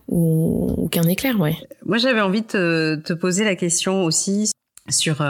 ou, 0.07 0.87
qu'un 0.91 1.03
éclair, 1.03 1.39
ouais. 1.39 1.55
Moi, 1.85 1.97
j'avais 1.97 2.21
envie 2.21 2.41
de 2.41 2.47
te, 2.47 2.95
te, 2.95 3.13
poser 3.13 3.43
la 3.43 3.55
question 3.55 4.03
aussi 4.03 4.51
sur 4.89 5.21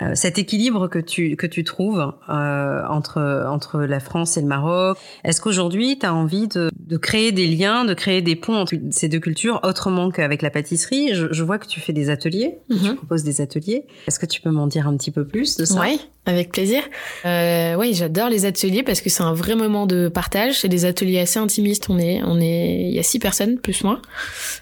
euh, 0.00 0.12
cet 0.14 0.38
équilibre 0.38 0.88
que 0.88 0.98
tu 0.98 1.36
que 1.36 1.46
tu 1.46 1.64
trouves 1.64 2.14
euh, 2.30 2.82
entre 2.88 3.46
entre 3.46 3.80
la 3.80 4.00
France 4.00 4.38
et 4.38 4.40
le 4.40 4.46
Maroc. 4.46 4.96
Est-ce 5.22 5.40
qu'aujourd'hui 5.42 5.98
tu 5.98 6.06
as 6.06 6.14
envie 6.14 6.48
de, 6.48 6.70
de 6.78 6.96
créer 6.96 7.30
des 7.30 7.46
liens, 7.46 7.84
de 7.84 7.92
créer 7.92 8.22
des 8.22 8.34
ponts 8.34 8.56
entre 8.56 8.74
ces 8.90 9.08
deux 9.08 9.18
cultures 9.18 9.60
autrement 9.62 10.10
qu'avec 10.10 10.40
la 10.40 10.48
pâtisserie? 10.48 11.10
Je, 11.12 11.30
je, 11.30 11.44
vois 11.44 11.58
que 11.58 11.66
tu 11.66 11.78
fais 11.78 11.92
des 11.92 12.08
ateliers, 12.08 12.56
tu 12.70 12.76
mhm. 12.76 12.96
proposes 12.96 13.22
des 13.22 13.42
ateliers. 13.42 13.84
Est-ce 14.06 14.18
que 14.18 14.24
tu 14.24 14.40
peux 14.40 14.50
m'en 14.50 14.66
dire 14.66 14.88
un 14.88 14.96
petit 14.96 15.10
peu 15.10 15.26
plus 15.26 15.58
de 15.58 15.66
ça? 15.66 15.82
Oui, 15.82 16.00
avec 16.24 16.52
plaisir. 16.52 16.82
Euh, 17.26 17.74
oui, 17.74 17.92
j'adore 17.92 18.30
les 18.30 18.46
ateliers 18.46 18.82
parce 18.82 19.02
que 19.02 19.10
c'est 19.10 19.22
un 19.22 19.34
vrai 19.34 19.56
moment 19.56 19.86
de 19.86 20.08
partage. 20.08 20.60
C'est 20.60 20.68
des 20.68 20.86
ateliers 20.86 21.18
assez 21.18 21.38
intimistes. 21.38 21.90
On 21.90 21.98
est 21.98 22.22
on 22.24 22.40
est 22.40 22.88
il 22.88 22.94
y 22.94 22.98
a 22.98 23.02
six 23.02 23.18
personnes 23.18 23.58
plus 23.58 23.84
moi 23.84 24.00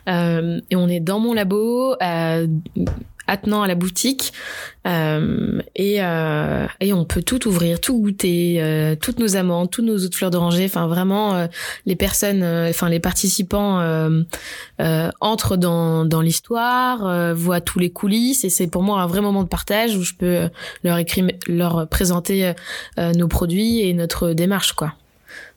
euh, 0.08 0.60
et 0.70 0.76
on 0.76 0.88
est 0.88 1.00
dans 1.00 1.20
mon 1.20 1.34
labo. 1.34 1.94
Attenant 3.32 3.62
à 3.62 3.68
la 3.68 3.76
boutique 3.76 4.32
euh, 4.88 5.62
et, 5.76 6.02
euh, 6.02 6.66
et 6.80 6.92
on 6.92 7.04
peut 7.04 7.22
tout 7.22 7.46
ouvrir, 7.46 7.80
tout 7.80 7.96
goûter, 8.00 8.56
euh, 8.60 8.96
toutes 9.00 9.20
nos 9.20 9.36
amandes, 9.36 9.70
toutes 9.70 9.84
nos 9.84 9.98
autres 10.04 10.16
fleurs 10.16 10.32
d'oranger. 10.32 10.64
Enfin 10.64 10.88
vraiment, 10.88 11.34
euh, 11.34 11.46
les 11.86 11.94
personnes, 11.94 12.42
euh, 12.42 12.70
enfin 12.70 12.88
les 12.88 12.98
participants 12.98 13.78
entrent 15.20 15.56
dans, 15.56 16.04
dans 16.04 16.22
l'histoire, 16.22 17.34
voient 17.36 17.60
tous 17.60 17.78
les 17.78 17.90
coulisses 17.90 18.42
et 18.44 18.50
c'est 18.50 18.66
pour 18.66 18.82
moi 18.82 19.00
un 19.00 19.06
vrai 19.06 19.20
moment 19.20 19.44
de 19.44 19.48
partage 19.48 19.96
où 19.96 20.02
je 20.02 20.14
peux 20.14 20.48
leur 20.82 20.98
écrire, 20.98 21.28
leur 21.46 21.86
présenter 21.88 22.52
nos 22.98 23.28
produits 23.28 23.80
et 23.82 23.94
notre 23.94 24.32
démarche 24.32 24.72
quoi. 24.72 24.94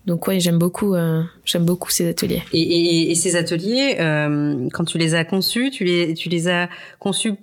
Donc 0.06 0.28
ouais, 0.28 0.40
j'aime 0.40 0.58
beaucoup, 0.58 0.96
euh, 0.96 1.24
j'aime 1.46 1.66
beaucoup 1.66 1.90
ces 1.90 2.10
ateliers. 2.10 2.44
Et, 2.52 2.62
et, 2.62 3.12
et 3.12 3.16
ces 3.16 3.36
ateliers, 3.38 3.98
euh, 4.00 4.68
quand 4.74 4.84
tu 4.84 4.98
les 4.98 5.16
as 5.16 5.24
conçus, 5.24 5.72
tu 5.72 5.86
les, 5.86 6.14
tu 6.14 6.28
les 6.30 6.50
as 6.50 6.70
conçus 7.00 7.34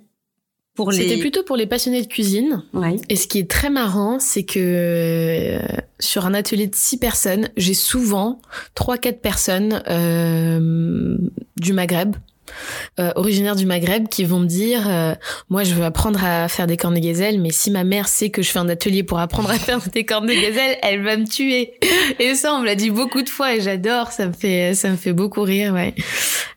c'était 0.91 1.17
plutôt 1.17 1.43
pour 1.43 1.57
les 1.57 1.67
passionnés 1.67 2.01
de 2.01 2.07
cuisine. 2.07 2.63
Et 3.09 3.15
ce 3.15 3.27
qui 3.27 3.39
est 3.39 3.49
très 3.49 3.69
marrant, 3.69 4.19
c'est 4.19 4.43
que 4.43 4.59
euh, 4.59 5.59
sur 5.99 6.25
un 6.25 6.33
atelier 6.33 6.67
de 6.67 6.75
six 6.75 6.97
personnes, 6.97 7.49
j'ai 7.57 7.73
souvent 7.73 8.41
trois, 8.75 8.97
quatre 8.97 9.21
personnes 9.21 9.83
euh, 9.89 11.17
du 11.57 11.73
Maghreb 11.73 12.15
euh, 12.99 13.11
originaires 13.15 13.55
du 13.55 13.65
Maghreb 13.65 14.07
qui 14.07 14.23
vont 14.23 14.39
me 14.39 14.45
dire 14.45 14.87
euh, 14.87 15.13
moi 15.49 15.63
je 15.63 15.73
veux 15.73 15.83
apprendre 15.83 16.23
à 16.23 16.47
faire 16.47 16.67
des 16.67 16.77
cornes 16.77 16.95
de 16.95 16.99
gazelle 16.99 17.39
mais 17.39 17.51
si 17.51 17.71
ma 17.71 17.83
mère 17.83 18.07
sait 18.07 18.29
que 18.29 18.41
je 18.41 18.51
fais 18.51 18.59
un 18.59 18.69
atelier 18.69 19.03
pour 19.03 19.19
apprendre 19.19 19.49
à 19.49 19.55
faire 19.55 19.79
des 19.93 20.03
cornes 20.03 20.27
de 20.27 20.33
gazelle 20.33 20.77
elle 20.83 21.01
va 21.03 21.17
me 21.17 21.27
tuer. 21.27 21.73
Et 22.19 22.35
ça 22.35 22.53
on 22.53 22.61
me 22.61 22.65
l'a 22.65 22.75
dit 22.75 22.89
beaucoup 22.89 23.21
de 23.21 23.29
fois 23.29 23.55
et 23.55 23.61
j'adore 23.61 24.11
ça 24.11 24.27
me 24.27 24.33
fait 24.33 24.73
ça 24.73 24.89
me 24.89 24.95
fait 24.95 25.13
beaucoup 25.13 25.41
rire 25.41 25.73
ouais. 25.73 25.93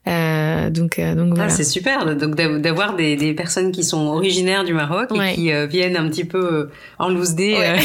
Euh, 0.06 0.68
donc 0.68 0.98
euh, 0.98 1.14
donc 1.14 1.28
ah, 1.32 1.34
voilà. 1.34 1.50
c'est 1.50 1.64
super 1.64 2.14
donc 2.14 2.34
d'avoir 2.34 2.94
des, 2.94 3.16
des 3.16 3.32
personnes 3.32 3.72
qui 3.72 3.82
sont 3.82 4.06
originaires 4.08 4.64
du 4.64 4.74
Maroc 4.74 5.10
et 5.14 5.34
qui 5.34 5.50
viennent 5.68 5.96
un 5.96 6.08
petit 6.08 6.24
peu 6.24 6.68
en 6.98 7.08
loose 7.08 7.34
day 7.34 7.56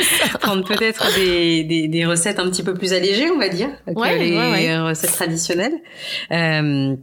prendre 0.40 0.64
peut-être 0.64 1.14
des, 1.16 1.64
des, 1.64 1.88
des, 1.88 2.06
recettes 2.06 2.38
un 2.38 2.48
petit 2.48 2.62
peu 2.62 2.74
plus 2.74 2.92
allégées 2.92 3.30
on 3.30 3.38
va 3.38 3.48
dire 3.48 3.68
que 3.86 4.18
les 4.18 4.78
recettes 4.78 5.12
traditionnelles. 5.12 5.80
Euh, 6.30 6.96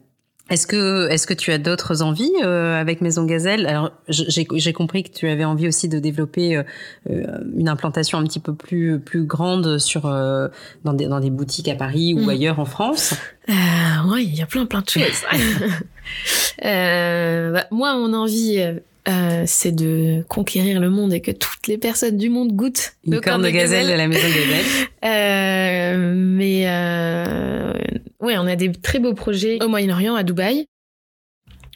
est-ce 0.49 0.67
que 0.67 1.09
est-ce 1.09 1.27
que 1.27 1.33
tu 1.33 1.51
as 1.51 1.57
d'autres 1.57 2.01
envies 2.01 2.31
euh, 2.43 2.79
avec 2.79 3.01
Maison 3.01 3.25
Gazelle? 3.25 3.65
Alors 3.67 3.91
j'ai 4.07 4.73
compris 4.73 5.03
que 5.03 5.11
tu 5.11 5.27
avais 5.27 5.43
envie 5.43 5.67
aussi 5.67 5.89
de 5.89 5.99
développer 5.99 6.55
euh, 6.55 6.63
euh, 7.09 7.39
une 7.57 7.69
implantation 7.69 8.17
un 8.17 8.23
petit 8.23 8.39
peu 8.39 8.53
plus 8.53 8.99
plus 8.99 9.23
grande 9.23 9.77
sur 9.77 10.03
dans 10.83 10.93
des 10.93 11.07
dans 11.07 11.19
des 11.19 11.29
boutiques 11.29 11.67
à 11.67 11.75
Paris 11.75 12.13
ou 12.13 12.25
mm. 12.25 12.29
ailleurs 12.29 12.59
en 12.59 12.65
France. 12.65 13.13
oui, 13.49 14.29
il 14.31 14.35
y 14.35 14.41
a 14.41 14.45
plein 14.45 14.65
plein 14.65 14.81
de 14.81 14.89
choses. 14.89 15.23
bah, 16.63 17.65
moi, 17.71 17.95
mon 17.95 18.13
envie 18.13 18.61
euh, 19.07 19.43
c'est 19.45 19.71
de 19.71 20.25
conquérir 20.27 20.81
le 20.81 20.89
monde 20.89 21.13
et 21.13 21.21
que 21.21 21.31
toutes 21.31 21.67
les 21.67 21.77
personnes 21.77 22.17
du 22.17 22.29
monde 22.29 22.51
goûtent 22.51 22.93
une 23.05 23.21
corne 23.21 23.41
de 23.41 23.49
gazelle, 23.49 23.87
de 23.87 23.93
la 23.93 24.07
maison 24.07 24.27
gazelle. 24.27 24.65
euh, 25.05 26.13
mais 26.13 26.63
euh, 26.67 27.73
ouais, 28.21 28.37
on 28.37 28.47
a 28.47 28.55
des 28.55 28.71
très 28.71 28.99
beaux 28.99 29.13
projets 29.13 29.61
au 29.63 29.67
Moyen-Orient, 29.67 30.15
à 30.15 30.23
Dubaï 30.23 30.67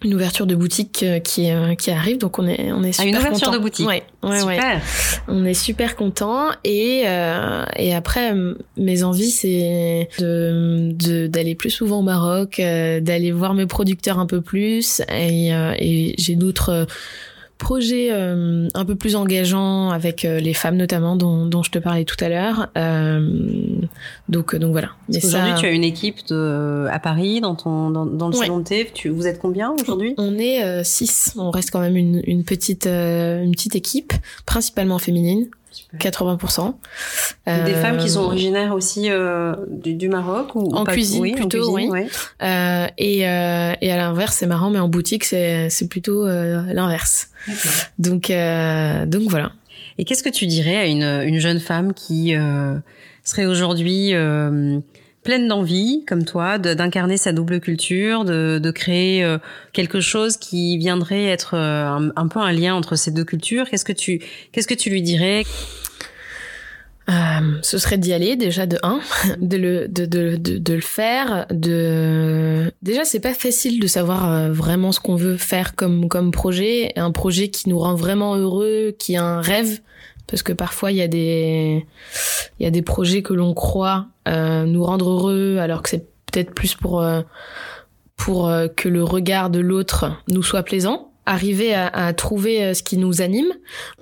une 0.03 0.15
ouverture 0.15 0.47
de 0.47 0.55
boutique 0.55 1.03
euh, 1.03 1.19
qui 1.19 1.51
euh, 1.51 1.75
qui 1.75 1.91
arrive 1.91 2.17
donc 2.17 2.39
on 2.39 2.47
est 2.47 2.71
on 2.71 2.83
est 2.83 2.91
super 2.91 3.05
ah, 3.05 3.09
une 3.09 3.17
ouverture 3.17 3.51
de 3.51 3.59
boutique 3.59 3.87
ouais, 3.87 4.03
ouais, 4.23 4.39
super. 4.39 4.57
Ouais. 4.57 4.79
on 5.27 5.45
est 5.45 5.53
super 5.53 5.95
content 5.95 6.49
et 6.63 7.03
euh, 7.05 7.65
et 7.75 7.93
après 7.93 8.33
mes 8.77 9.03
envies 9.03 9.29
c'est 9.29 10.09
de 10.19 11.27
d'aller 11.27 11.55
plus 11.55 11.69
souvent 11.69 11.99
au 11.99 12.03
Maroc 12.03 12.59
euh, 12.59 12.99
d'aller 12.99 13.31
voir 13.31 13.53
mes 13.53 13.67
producteurs 13.67 14.17
un 14.17 14.25
peu 14.25 14.41
plus 14.41 15.01
et 15.09 15.49
et 15.49 16.15
j'ai 16.17 16.35
d'autres 16.35 16.87
projet 17.61 18.09
euh, 18.11 18.67
un 18.73 18.85
peu 18.85 18.95
plus 18.95 19.15
engageant 19.15 19.91
avec 19.91 20.25
euh, 20.25 20.39
les 20.39 20.53
femmes 20.53 20.77
notamment 20.77 21.15
dont, 21.15 21.45
dont, 21.45 21.61
je 21.61 21.69
te 21.69 21.79
parlais 21.79 22.05
tout 22.05 22.17
à 22.19 22.27
l'heure. 22.27 22.69
Euh, 22.75 23.29
donc 24.27 24.55
donc 24.55 24.71
voilà. 24.71 24.89
Aujourd'hui, 25.09 25.53
tu 25.59 25.65
as 25.67 25.71
une 25.71 25.83
équipe 25.83 26.27
de, 26.27 26.87
à 26.91 26.99
Paris 26.99 27.39
dans 27.39 27.55
ton 27.55 27.91
dans, 27.91 28.05
dans 28.05 28.27
le 28.27 28.33
salon 28.33 28.59
de 28.59 28.63
thé. 28.63 28.89
Tu, 28.93 29.09
vous 29.09 29.27
êtes 29.27 29.39
combien 29.39 29.71
aujourd'hui? 29.71 30.15
On 30.17 30.37
est 30.37 30.83
six. 30.83 31.33
On 31.37 31.51
reste 31.51 31.71
quand 31.71 31.79
même 31.79 31.95
une, 31.95 32.21
une 32.25 32.43
petite 32.43 32.87
une 32.87 33.51
petite 33.51 33.75
équipe, 33.75 34.13
principalement 34.45 34.97
féminine. 34.97 35.47
80%. 35.97 36.73
Des 37.47 37.73
femmes 37.73 37.97
qui 37.97 38.09
sont 38.09 38.21
euh, 38.21 38.25
originaires 38.25 38.73
aussi 38.73 39.09
euh, 39.09 39.55
du, 39.69 40.09
Maroc 40.09 40.55
ou 40.55 40.73
en 40.75 40.83
cuisine 40.83 41.35
plutôt, 41.35 41.73
oui. 41.73 41.89
Euh, 42.41 42.87
et, 42.97 43.27
euh, 43.27 43.73
et 43.81 43.91
à 43.91 43.97
l'inverse, 43.97 44.35
c'est 44.37 44.47
marrant, 44.47 44.69
mais 44.69 44.79
en 44.79 44.87
boutique, 44.87 45.23
c'est 45.23 45.69
c'est 45.69 45.87
plutôt 45.87 46.25
euh, 46.25 46.61
l'inverse. 46.73 47.29
Donc 47.99 48.31
donc 48.31 49.29
voilà. 49.29 49.53
Et 49.97 50.05
qu'est-ce 50.05 50.23
que 50.23 50.29
tu 50.29 50.47
dirais 50.47 50.77
à 50.77 50.85
une, 50.85 51.03
une 51.03 51.39
jeune 51.39 51.59
femme 51.59 51.93
qui 51.93 52.33
serait 53.23 53.45
aujourd'hui 53.45 54.13
pleine 55.23 55.47
d'envie, 55.47 56.03
comme 56.07 56.25
toi, 56.25 56.57
d'incarner 56.57 57.17
sa 57.17 57.31
double 57.31 57.59
culture, 57.59 58.25
de, 58.25 58.59
de 58.61 58.71
créer 58.71 59.23
euh, 59.23 59.37
quelque 59.73 60.01
chose 60.01 60.37
qui 60.37 60.77
viendrait 60.77 61.25
être 61.25 61.55
euh, 61.55 62.09
un, 62.15 62.27
peu 62.27 62.39
un 62.39 62.51
lien 62.51 62.73
entre 62.73 62.95
ces 62.95 63.11
deux 63.11 63.23
cultures. 63.23 63.69
Qu'est-ce 63.69 63.85
que 63.85 63.93
tu, 63.93 64.21
qu'est-ce 64.51 64.67
que 64.67 64.73
tu 64.73 64.89
lui 64.89 65.01
dirais? 65.01 65.43
Euh, 67.09 67.13
ce 67.61 67.77
serait 67.77 67.97
d'y 67.97 68.13
aller 68.13 68.35
déjà 68.35 68.65
de 68.65 68.77
un, 68.83 68.99
de 69.41 69.57
le 69.57 69.87
de, 69.87 70.05
de, 70.05 70.37
de, 70.37 70.57
de 70.57 70.73
le 70.73 70.81
faire. 70.81 71.45
De 71.51 72.71
déjà 72.81 73.05
c'est 73.05 73.19
pas 73.19 73.33
facile 73.33 73.79
de 73.79 73.87
savoir 73.87 74.51
vraiment 74.51 74.91
ce 74.91 74.99
qu'on 74.99 75.15
veut 75.15 75.37
faire 75.37 75.75
comme 75.75 76.07
comme 76.07 76.31
projet, 76.31 76.93
un 76.95 77.11
projet 77.11 77.49
qui 77.49 77.69
nous 77.69 77.79
rend 77.79 77.95
vraiment 77.95 78.35
heureux, 78.35 78.95
qui 78.97 79.13
est 79.13 79.17
un 79.17 79.41
rêve 79.41 79.81
parce 80.31 80.43
que 80.43 80.53
parfois 80.53 80.91
il 80.91 80.97
y 80.97 81.01
a 81.01 81.09
des 81.09 81.85
il 82.59 82.63
y 82.63 82.65
a 82.65 82.71
des 82.71 82.81
projets 82.81 83.21
que 83.21 83.33
l'on 83.33 83.53
croit 83.53 84.07
euh, 84.27 84.65
nous 84.65 84.83
rendre 84.83 85.09
heureux 85.09 85.57
alors 85.59 85.83
que 85.83 85.89
c'est 85.89 86.07
peut-être 86.31 86.55
plus 86.55 86.73
pour 86.73 87.01
euh, 87.01 87.21
pour 88.15 88.47
euh, 88.47 88.67
que 88.69 88.87
le 88.87 89.03
regard 89.03 89.49
de 89.49 89.59
l'autre 89.59 90.11
nous 90.29 90.41
soit 90.41 90.63
plaisant 90.63 91.10
arriver 91.25 91.73
à, 91.73 91.87
à, 91.87 92.13
trouver 92.13 92.63
euh, 92.63 92.73
ce 92.73 92.83
qui 92.83 92.97
nous 92.97 93.21
anime. 93.21 93.51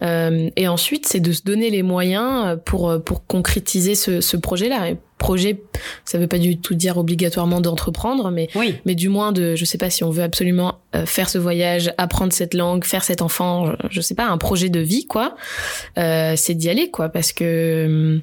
Euh, 0.02 0.50
et 0.56 0.68
ensuite 0.68 1.08
c'est 1.08 1.20
de 1.20 1.32
se 1.32 1.44
donner 1.44 1.70
les 1.70 1.84
moyens 1.84 2.58
pour 2.66 3.02
pour 3.04 3.26
concrétiser 3.26 3.96
ce, 3.96 4.22
ce 4.22 4.38
projet 4.38 4.70
là 4.70 4.94
projet 5.20 5.62
ça 6.06 6.18
veut 6.18 6.28
pas 6.28 6.40
du 6.40 6.58
tout 6.58 6.74
dire 6.74 6.98
obligatoirement 6.98 7.62
d'entreprendre 7.62 8.32
mais 8.32 8.48
oui. 8.56 8.76
mais 8.86 8.96
du 8.96 9.10
moins 9.10 9.32
de 9.32 9.56
je 9.56 9.66
sais 9.66 9.78
pas 9.78 9.92
si 9.92 10.04
on 10.04 10.10
veut 10.10 10.24
absolument 10.24 10.80
euh, 10.96 11.06
faire 11.06 11.30
ce 11.30 11.38
voyage 11.38 11.94
apprendre 12.00 12.34
cette 12.34 12.56
langue 12.56 12.84
faire 12.86 13.04
cet 13.04 13.22
enfant 13.22 13.74
je, 13.92 14.02
sais 14.02 14.16
pas 14.16 14.26
un 14.26 14.40
projet 14.40 14.70
de 14.70 14.80
vie 14.80 15.06
quoi. 15.06 15.36
Euh, 16.00 16.34
c'est 16.36 16.56
d'y 16.56 16.70
aller 16.70 16.90
quoi 16.90 17.10
parce 17.10 17.34
que 17.34 18.20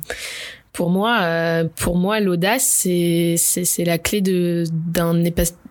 pour 0.72 0.90
moi 0.90 1.18
euh, 1.20 1.64
pour 1.76 1.96
moi 1.96 2.18
l'audace 2.18 2.66
c'est 2.66 3.36
c'est 3.36 3.84
la 3.84 3.98
clé 3.98 4.20
de 4.20 4.64
d'un 4.72 5.22
épanouissement 5.22 5.65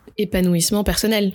personnel. 0.84 1.34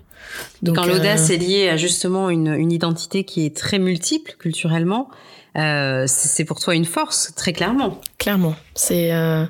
Donc, 0.63 0.77
Quand 0.77 0.87
l'audace 0.87 1.31
euh, 1.31 1.35
est 1.35 1.39
liée 1.39 1.69
à 1.69 1.77
justement 1.77 2.31
une, 2.31 2.55
une, 2.55 2.73
identité 2.73 3.25
qui 3.25 3.45
est 3.45 3.57
très 3.57 3.79
multiple 3.79 4.37
culturellement, 4.39 5.09
euh, 5.57 6.05
c'est 6.07 6.45
pour 6.45 6.61
toi 6.61 6.75
une 6.75 6.85
force, 6.85 7.33
très 7.35 7.53
clairement. 7.53 8.01
Clairement, 8.19 8.55
c'est 8.75 9.13
euh, 9.13 9.45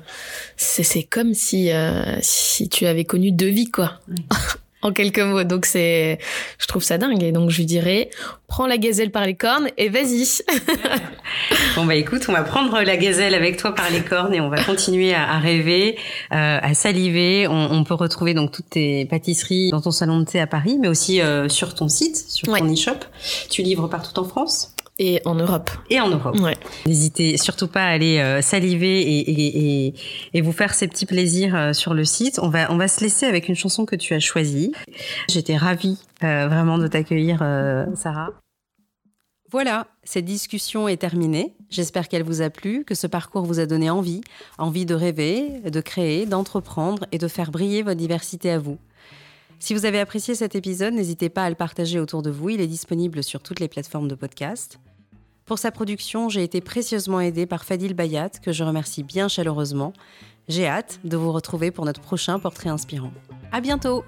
c'est 0.57 1.03
comme 1.03 1.33
si 1.33 1.71
euh, 1.71 2.17
si 2.21 2.69
tu 2.69 2.85
avais 2.87 3.05
connu 3.05 3.31
deux 3.31 3.49
vies 3.49 3.69
quoi. 3.69 3.99
en 4.81 4.91
quelques 4.91 5.19
mots. 5.19 5.43
Donc 5.43 5.65
c'est, 5.65 6.19
je 6.57 6.67
trouve 6.67 6.83
ça 6.83 6.97
dingue. 6.97 7.23
Et 7.23 7.31
donc 7.31 7.49
je 7.49 7.57
lui 7.57 7.65
dirais, 7.65 8.09
prends 8.47 8.67
la 8.67 8.77
gazelle 8.77 9.11
par 9.11 9.25
les 9.25 9.35
cornes 9.35 9.69
et 9.77 9.89
vas-y. 9.89 10.27
bon 11.75 11.85
bah 11.85 11.95
écoute, 11.95 12.23
on 12.27 12.33
va 12.33 12.43
prendre 12.43 12.81
la 12.81 12.97
gazelle 12.97 13.33
avec 13.33 13.57
toi 13.57 13.73
par 13.73 13.89
les 13.89 14.01
cornes 14.01 14.33
et 14.33 14.41
on 14.41 14.49
va 14.49 14.63
continuer 14.63 15.13
à, 15.13 15.39
rêver, 15.39 15.97
euh, 16.33 16.59
à 16.61 16.73
saliver. 16.73 17.47
On, 17.47 17.83
peut 17.83 17.93
retrouver 17.95 18.33
donc 18.33 18.51
toutes 18.51 18.69
tes 18.69 19.05
pâtisseries 19.05 19.71
dans 19.71 19.81
ton 19.81 19.91
salon 19.91 20.19
de 20.19 20.25
thé 20.25 20.39
à 20.39 20.47
Paris, 20.47 20.77
mais 20.79 20.87
aussi 20.87 21.19
euh, 21.21 21.49
sur 21.49 21.73
ton 21.73 21.87
site, 21.87 22.15
sur 22.29 22.47
ton 22.47 22.71
e-shop. 22.71 22.99
Tu 23.49 23.63
livres 23.63 23.87
partout 23.87 24.17
en 24.19 24.23
France? 24.23 24.75
Et 25.01 25.19
en 25.25 25.33
Europe. 25.33 25.71
Et 25.89 25.99
en 25.99 26.09
Europe. 26.09 26.39
Ouais. 26.39 26.55
N'hésitez 26.85 27.35
surtout 27.37 27.67
pas 27.67 27.81
à 27.81 27.87
aller 27.87 28.19
euh, 28.19 28.43
saliver 28.43 29.01
et, 29.01 29.31
et, 29.31 29.87
et, 29.87 29.93
et, 30.35 30.41
vous 30.41 30.51
faire 30.51 30.75
ces 30.75 30.87
petits 30.87 31.07
plaisirs 31.07 31.55
euh, 31.55 31.73
sur 31.73 31.95
le 31.95 32.05
site. 32.05 32.39
On 32.39 32.49
va, 32.49 32.71
on 32.71 32.77
va 32.77 32.87
se 32.87 33.01
laisser 33.01 33.25
avec 33.25 33.49
une 33.49 33.55
chanson 33.55 33.85
que 33.85 33.95
tu 33.95 34.13
as 34.13 34.19
choisie. 34.19 34.73
J'étais 35.27 35.57
ravie 35.57 35.97
euh, 36.23 36.47
vraiment 36.47 36.77
de 36.77 36.85
t'accueillir, 36.85 37.39
Sarah. 37.95 38.29
Voilà, 39.49 39.87
cette 40.03 40.25
discussion 40.25 40.87
est 40.87 40.97
terminée. 40.97 41.55
J'espère 41.71 42.07
qu'elle 42.07 42.23
vous 42.23 42.43
a 42.43 42.51
plu, 42.51 42.85
que 42.85 42.93
ce 42.93 43.07
parcours 43.07 43.43
vous 43.43 43.59
a 43.59 43.65
donné 43.65 43.89
envie, 43.89 44.21
envie 44.59 44.85
de 44.85 44.93
rêver, 44.93 45.61
de 45.65 45.81
créer, 45.81 46.27
d'entreprendre 46.27 47.05
et 47.11 47.17
de 47.17 47.27
faire 47.27 47.49
briller 47.49 47.81
votre 47.81 47.97
diversité 47.97 48.51
à 48.51 48.59
vous. 48.59 48.77
Si 49.59 49.73
vous 49.73 49.85
avez 49.85 49.99
apprécié 49.99 50.35
cet 50.35 50.55
épisode, 50.55 50.93
n'hésitez 50.93 51.29
pas 51.29 51.43
à 51.43 51.49
le 51.49 51.55
partager 51.55 51.99
autour 51.99 52.21
de 52.21 52.29
vous. 52.29 52.49
Il 52.49 52.61
est 52.61 52.67
disponible 52.67 53.23
sur 53.23 53.41
toutes 53.41 53.59
les 53.59 53.67
plateformes 53.67 54.07
de 54.07 54.15
podcast. 54.15 54.79
Pour 55.51 55.59
sa 55.59 55.69
production, 55.69 56.29
j'ai 56.29 56.43
été 56.43 56.61
précieusement 56.61 57.19
aidée 57.19 57.45
par 57.45 57.65
Fadil 57.65 57.93
Bayat, 57.93 58.29
que 58.41 58.53
je 58.53 58.63
remercie 58.63 59.03
bien 59.03 59.27
chaleureusement. 59.27 59.91
J'ai 60.47 60.65
hâte 60.65 61.01
de 61.03 61.17
vous 61.17 61.33
retrouver 61.33 61.71
pour 61.71 61.83
notre 61.83 61.99
prochain 61.99 62.39
portrait 62.39 62.69
inspirant. 62.69 63.11
À 63.51 63.59
bientôt! 63.59 64.05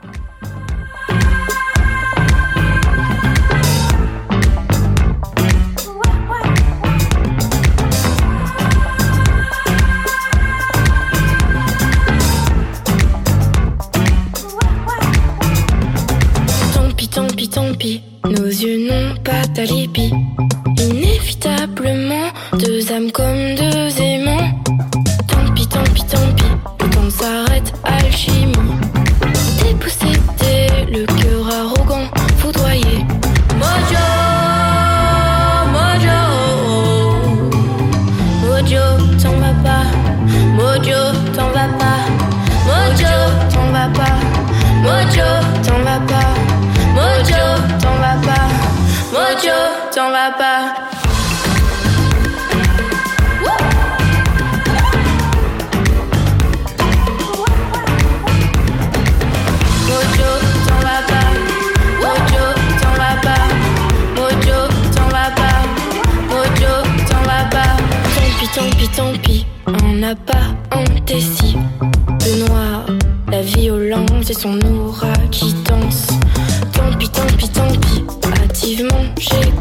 Tant 17.14 17.28
pis, 17.36 17.50
tant 17.50 17.74
pis, 17.74 18.02
nos 18.24 18.46
yeux 18.46 18.88
n'ont 18.88 19.22
pas 19.22 19.46
d'alibi. 19.48 20.10
Inévitablement, 21.46 22.32
deux 22.58 22.92
âmes 22.94 23.12
comme 23.12 23.56
deux 23.56 24.02
aimants. 24.02 24.62
Tant 25.28 25.54
pis, 25.54 25.68
tant 25.68 25.84
pis, 25.94 26.04
tant 26.06 26.34
pis, 26.36 26.44
le 26.80 26.90
temps 26.90 27.10
s'arrête, 27.10 27.74
alchimie. 27.84 28.54
N'a 70.14 70.20
pas 70.26 70.78
indécis. 70.78 71.56
Le 72.26 72.48
noir, 72.48 72.86
la 73.32 73.42
violence 73.42 74.30
et 74.30 74.34
son 74.34 74.60
aura 74.62 75.14
qui 75.32 75.54
danse. 75.66 76.08
Tant 76.74 76.98
pis, 76.98 77.10
tant 77.10 77.26
pis, 77.38 77.50
tant 77.50 77.72
pis. 77.82 78.04
Hâtivement, 78.42 79.06
j'ai 79.20 79.53